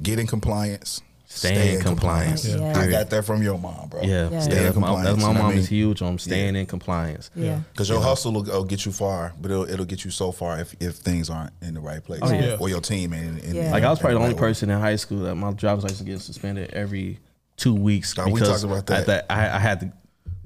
[0.00, 1.00] get in compliance.
[1.26, 2.46] Stay in compliance.
[2.46, 2.78] Yeah.
[2.78, 4.02] I got that from your mom, bro.
[4.02, 4.30] Yeah, Yeah.
[4.30, 4.40] yeah.
[4.40, 5.04] Stay in my, compliance.
[5.08, 5.58] that's my you know what mom I mean?
[5.58, 7.30] is huge on staying in compliance.
[7.34, 7.58] Yeah.
[7.72, 10.60] Because your hustle will, will get you far, but it'll, it'll get you so far
[10.60, 12.20] if, if things aren't in the right place.
[12.22, 12.56] Oh, yeah.
[12.60, 13.72] Or your team ain't in, Yeah.
[13.72, 16.20] Like I was probably the only person in high school that my driver's license getting
[16.20, 17.18] suspended every
[17.56, 19.26] two weeks God, we because talked about I, that.
[19.28, 19.92] I, I had the,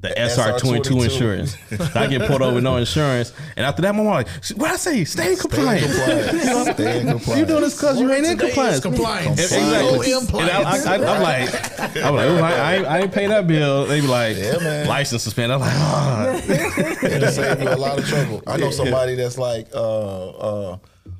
[0.00, 1.04] the, The SR twenty two SR22.
[1.04, 1.56] insurance.
[1.96, 4.76] I get pulled over with no insurance, and after that, my mom like, "What I
[4.76, 5.04] say?
[5.04, 5.86] Stay in Stay in compliance.
[5.96, 6.72] compliance.
[6.74, 7.28] Stay in compliance.
[7.40, 8.80] You doing this because you ain't in compliance.
[8.80, 9.40] compliance.
[9.40, 10.10] Exactly.
[10.12, 13.12] So And I, I, I, I'm like, I'm like, "Ooh, I, I, ain't, I ain't
[13.12, 13.86] pay that bill.
[13.86, 15.54] They be like, Yeah, license suspended.
[15.56, 16.34] I'm like, ah.
[17.02, 18.42] It'll save you a lot of trouble.
[18.46, 20.78] I know somebody that's like, uh, uh,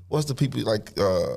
[0.08, 1.36] what's the people like, uh,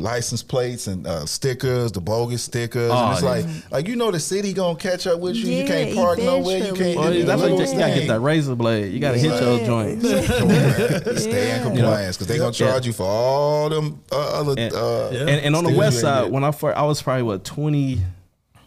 [0.00, 4.10] license plates and uh, stickers, the bogus stickers, and it's Oh, like, like you know,
[4.10, 5.46] the city gonna catch up with you.
[5.54, 6.58] you can't park nowhere.
[6.66, 6.98] You can't.
[6.98, 8.92] Well, that's the what you, little gotta get that razor blade.
[8.92, 10.04] You gotta hit those joints.
[10.38, 11.16] Come on.
[11.18, 12.88] Stay in compliance because they're gonna charge Yeah.
[12.88, 14.54] you for all them uh, other.
[14.58, 17.44] And, uh, and, and on the west side, when I first, I was probably what
[17.44, 18.00] twenty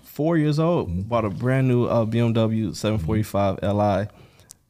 [0.03, 4.07] four years old, bought a brand new uh, BMW 745 Li,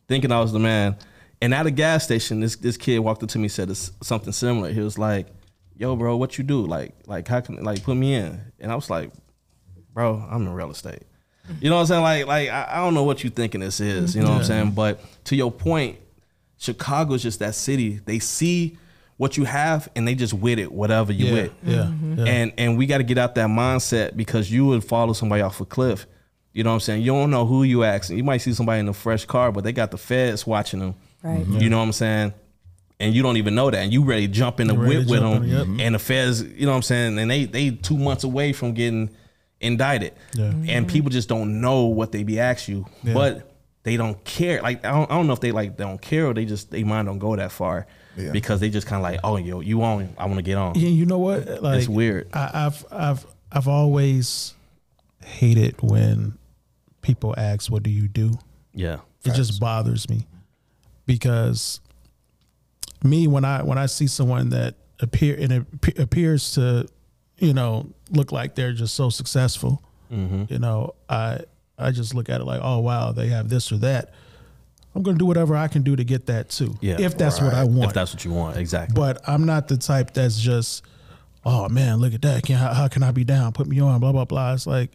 [0.08, 0.96] thinking I was the man.
[1.42, 3.92] And at a gas station, this this kid walked up to me and said this-
[4.04, 4.72] something similar.
[4.72, 5.26] He was like,
[5.78, 6.66] "Yo, bro, what you do?
[6.66, 9.12] Like, like how can like put me in?" And I was like,
[9.94, 11.04] "Bro, I'm in real estate."
[11.60, 12.04] You know what I'm saying?
[12.04, 14.16] Like, like I, I don't know what you thinking this is.
[14.16, 14.72] You know what I'm saying?
[14.72, 15.98] But to your point,
[16.58, 18.00] Chicago's just that city.
[18.06, 18.78] They see
[19.18, 21.34] what you have and they just with it, whatever you Yeah.
[21.34, 21.52] with.
[21.64, 21.76] Yeah.
[21.78, 22.20] Mm-hmm.
[22.20, 22.26] Yeah.
[22.26, 25.60] And and we got to get out that mindset because you would follow somebody off
[25.62, 26.06] a cliff.
[26.54, 27.02] You know what I'm saying?
[27.02, 28.18] You don't know who you asking.
[28.18, 30.96] You might see somebody in a fresh car, but they got the feds watching them.
[31.24, 31.46] Right.
[31.48, 32.34] You know what I'm saying?
[33.02, 33.78] And you don't even know that.
[33.78, 35.44] And you ready to jump in the ready whip with them.
[35.44, 35.68] yep.
[35.80, 37.20] And the feds, you know what I'm saying?
[37.20, 39.10] And they they two months away from getting
[39.60, 40.14] indicted.
[40.34, 40.46] Yeah.
[40.46, 40.86] And mm-hmm.
[40.88, 42.86] people just don't know what they be asked you.
[43.04, 43.14] Yeah.
[43.14, 43.52] But
[43.84, 44.62] they don't care.
[44.62, 46.72] Like I don't, I don't know if they like they don't care or they just
[46.72, 47.88] they mind don't go that far.
[48.18, 48.32] Yeah.
[48.32, 50.14] Because they just kind of like, oh yo, you on?
[50.18, 50.76] I want to get on.
[50.76, 51.62] Yeah, you know what?
[51.62, 52.30] Like it's weird.
[52.34, 54.54] I, I've I've I've always
[55.24, 56.38] hated when
[57.02, 58.34] people ask, "What do you do?"
[58.74, 59.00] Yeah.
[59.24, 60.28] It just bothers me
[61.06, 61.80] because
[63.04, 66.88] me when I when I see someone that appear and it appears to,
[67.38, 69.82] you know, look like they're just so successful,
[70.12, 70.44] Mm-hmm.
[70.54, 71.40] you know, I
[71.78, 74.14] I just look at it like, oh wow, they have this or that.
[74.94, 76.98] I'm going to do whatever I can do to get that too, Yeah.
[77.00, 77.86] if that's what I want.
[77.92, 78.94] If that's what you want, exactly.
[78.94, 80.84] but I'm not the type that's just,
[81.46, 82.44] oh man, look at that.
[82.44, 83.54] Can how, how can I be down?
[83.54, 84.02] Put me on.
[84.02, 84.54] Blah blah blah.
[84.54, 84.92] It's like,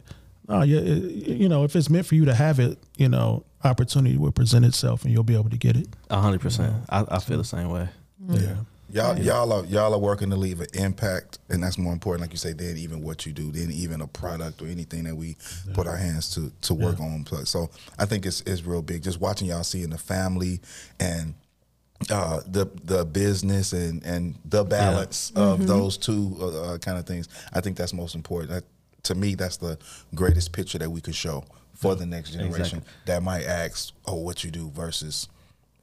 [0.49, 4.17] no, you, you know, if it's meant for you to have it, you know, opportunity
[4.17, 5.89] will present itself, and you'll be able to get it.
[6.11, 6.75] A hundred percent.
[6.89, 7.89] I, I feel the same way.
[8.29, 8.57] Yeah.
[8.89, 12.31] Y'all, y'all are y'all are working to leave an impact, and that's more important, like
[12.31, 15.37] you say, than even what you do, than even a product or anything that we
[15.75, 17.27] put our hands to to work on.
[17.45, 19.03] So I think it's it's real big.
[19.03, 20.61] Just watching y'all seeing the family
[21.01, 21.35] and
[22.11, 27.07] uh, the the business and and the balance of those two uh, uh, kind of
[27.07, 27.29] things.
[27.53, 28.53] I think that's most important.
[28.53, 28.65] That,
[29.07, 29.79] to me, that's the
[30.15, 31.45] greatest picture that we could show
[31.75, 35.29] for the next generation that might ask, "Oh, what you do?" versus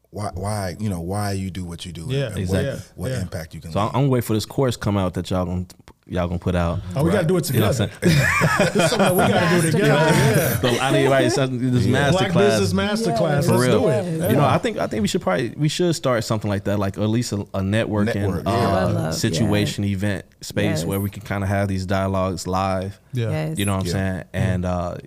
[0.09, 2.71] why why you know why you do what you do Yeah, and exactly.
[2.71, 3.21] what, what Yeah.
[3.21, 3.95] impact you can So I'm, leave.
[3.95, 5.65] I'm gonna wait for this course come out that y'all gonna
[6.05, 6.79] y'all gonna put out.
[6.95, 7.71] Oh, we got to do it together.
[7.73, 8.15] You know what I'm together.
[8.15, 8.69] saying?
[8.83, 9.93] It's something that we got to do together.
[9.93, 10.59] Yeah.
[10.59, 12.51] So I need right so this master Black class.
[12.59, 13.45] business master class.
[13.45, 13.81] for Let's real.
[13.81, 14.29] do it.
[14.31, 16.79] You know, I think I think we should probably we should start something like that,
[16.79, 18.67] like at least a, a networking Network, uh, yeah.
[18.77, 20.85] I love, situation event space Yes.
[20.85, 22.99] where we can kind of have these dialogues live.
[23.13, 23.29] Yeah.
[23.29, 23.57] Yes.
[23.59, 23.91] You know what I'm Yeah.
[23.93, 24.23] saying?
[24.33, 24.97] And uh,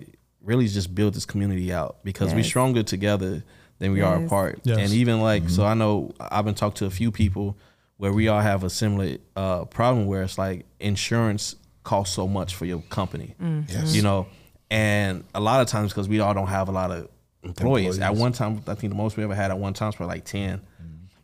[0.41, 3.43] really just build this community out because we're stronger together
[3.79, 4.59] than we are apart.
[4.63, 4.77] Yes.
[4.79, 7.57] And even like, so I know I've been talking to a few people
[7.97, 12.55] where we all have a similar uh, problem where it's like insurance costs so much
[12.55, 13.35] for your company.
[13.67, 13.95] Yes.
[13.95, 14.27] You know,
[14.69, 17.07] and a lot of times because we all don't have a lot of
[17.43, 17.97] employees.
[17.99, 20.15] At one time, I think the most we ever had at one time was probably
[20.15, 20.61] like 10.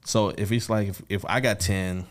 [0.05, 2.05] So if it's like, if, if I got 10,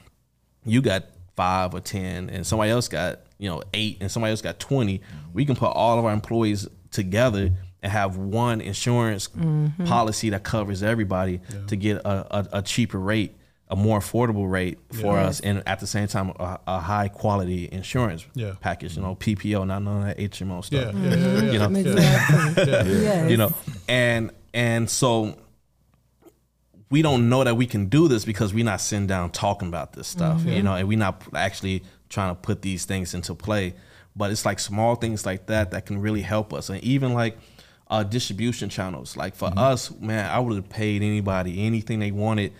[0.64, 1.04] you got
[1.36, 5.00] five or 10, and somebody else got, you know, eight, and somebody else got 20,
[5.32, 7.50] we can put all of our employees together
[7.82, 9.84] and have one insurance Mm-hmm.
[9.86, 13.34] policy that covers everybody to get a, a, a cheaper rate,
[13.72, 17.68] a more affordable rate for us, and at the same time a, a high quality
[17.72, 18.52] insurance Yeah.
[18.60, 18.96] package.
[18.96, 20.94] You know, PPO, not none of that HMO stuff.
[20.94, 21.52] Yeah, yeah, yeah, yeah.
[21.52, 22.64] You know, Exactly.
[23.02, 23.30] Yes.
[23.32, 23.52] you know
[23.88, 25.36] and and so
[26.90, 29.94] we don't know that we can do this because we're not sitting down talking about
[29.94, 33.74] this stuff you know and we're not actually trying to put these things into play
[34.14, 37.38] but it's like small things like that that can really help us and even like
[37.88, 42.52] uh, distribution channels like for us man i would have paid anybody anything they wanted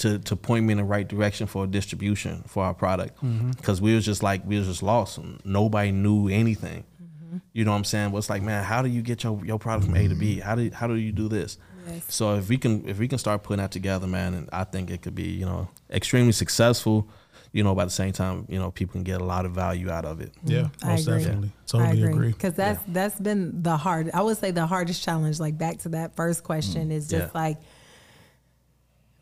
[0.00, 3.50] to, to point me in the right direction for distribution for our product mm-hmm.
[3.52, 7.38] because we was just like we was just lost nobody knew anything mm-hmm.
[7.52, 8.10] you know what I'm saying?
[8.10, 10.36] But it's like, man, how do you get your, your product from A to B?
[10.36, 10.48] Mm-hmm.
[10.48, 11.58] How do how do you do this?
[11.86, 12.04] Yes.
[12.08, 14.90] So if we can if we can start putting that together, man, and I think
[14.90, 17.08] it could be you know extremely successful.
[17.52, 19.90] You know, by the same time, you know, people can get a lot of value
[19.90, 20.32] out of it.
[20.44, 21.18] Yeah, I most agree.
[21.18, 21.50] definitely.
[21.66, 22.28] Totally agree.
[22.28, 24.10] Because that's that's been the hard.
[24.14, 25.40] I would say the hardest challenge.
[25.40, 27.40] Like back to that first question is just Yeah.
[27.40, 27.58] like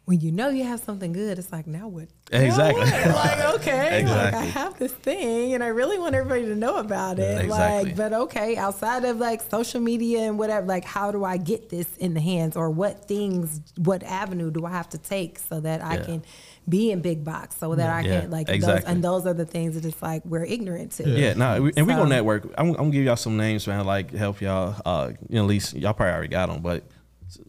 [0.09, 1.39] when you know you have something good.
[1.39, 2.09] It's like now what?
[2.33, 2.83] Exactly.
[2.87, 3.15] Now what?
[3.15, 7.19] Like okay, like I have this thing, and I really want everybody to know about
[7.19, 7.45] it.
[7.45, 7.91] Exactly.
[7.91, 11.69] Like, but okay, outside of like social media and whatever, like how do I get
[11.69, 15.61] this in the hands, or what things, what avenue do I have to take so
[15.61, 16.23] that I can
[16.67, 18.81] be in big box, so that I Yeah, can like exactly.
[18.81, 21.07] those, and those are the things that it's like we're ignorant to.
[21.07, 22.45] Yeah, no, we- and we So- gonna network.
[22.57, 23.85] I'm, I'm gonna give y'all some names, man.
[23.85, 24.75] Like help y'all.
[24.87, 26.85] Uh, you know, at least y'all probably already got them, but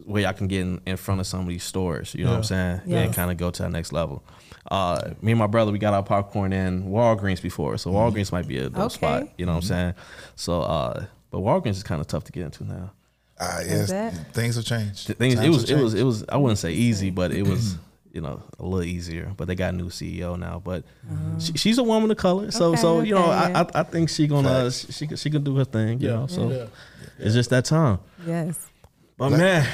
[0.06, 2.14] where y'all can get in, in front of some of these stores.
[2.16, 2.82] You know what I'm saying?
[2.86, 3.06] Yes.
[3.06, 4.24] And kind of go to that next level.
[4.70, 8.48] Uh, me and my brother, we got our popcorn in Walgreens before, so Walgreens might
[8.48, 8.94] be a dope Okay.
[8.96, 9.30] spot.
[9.38, 9.94] You know what I'm saying?
[10.36, 12.92] So, uh, but Walgreens is kind of tough to get into now.
[13.40, 13.90] Ah, yes,
[14.34, 15.08] things have changed.
[15.08, 16.02] The thing is, it was have it was changed.
[16.02, 17.78] it was I wouldn't say easy, but it was
[18.12, 19.32] you know a little easier.
[19.38, 20.62] But they got a new CEO now.
[20.64, 20.84] But
[21.40, 24.10] she, she's a woman of color, so so you know okay, I, I I think
[24.10, 26.02] she gonna she she, she can do her thing.
[26.02, 26.66] You Yeah, know, so yeah.
[27.18, 28.00] it's just that time.
[28.28, 28.60] Yes.
[29.20, 29.68] But man,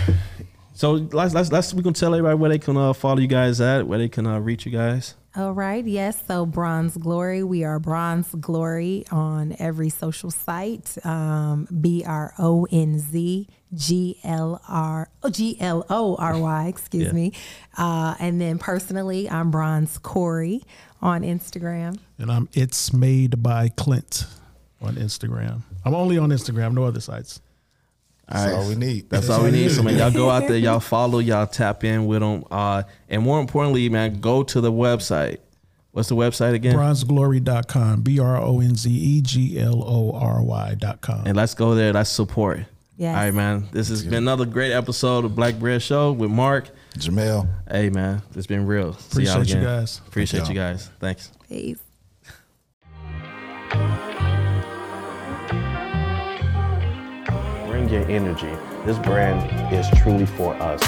[0.74, 3.62] so let's let's let's we can tell everybody where they can uh, follow you guys
[3.62, 5.16] at, where they can uh, reach you guys.
[5.38, 5.84] All right.
[5.86, 6.22] Yes.
[6.28, 7.44] So Bronze Glory.
[7.44, 10.98] We are Bronze Glory on every social site.
[11.06, 16.68] Um, B R O N Z G L R oh, G L O R Y.
[16.70, 17.12] Excuse Yeah.
[17.12, 17.34] me.
[17.78, 20.64] Uh, and then personally, I'm Bronze Cori
[21.02, 22.00] on Instagram.
[22.18, 24.26] And I'm it's made by Clint
[24.82, 25.62] on Instagram.
[25.84, 27.42] I'm only on Instagram, no other sites.
[28.28, 29.10] That's all we need.
[29.10, 29.72] That's all we need.
[29.72, 33.22] So man, y'all go out there, y'all follow, y'all tap in with them, uh, and
[33.24, 35.38] more importantly, man, go to the website.
[35.92, 36.76] What's the website again?
[36.76, 38.02] Bronzeglory.com.
[38.02, 41.24] B R O N Z E G L O R Y.com.
[41.26, 41.94] and let's go there.
[41.94, 42.66] Let's support.
[42.98, 43.16] Yes.
[43.16, 43.68] All right, man.
[43.72, 46.70] This has been another great episode of Black Bread Show with Mark.
[46.98, 47.48] Jamel.
[47.70, 48.94] Hey, man, it's been real.
[48.94, 50.02] See y'all Appreciate you guys.
[50.08, 50.72] Appreciate Thank you y'all.
[50.74, 50.90] guys.
[51.00, 51.32] Thanks.
[51.48, 51.80] Peace.
[57.96, 58.52] Your energy.
[58.86, 60.82] This brand is truly for us.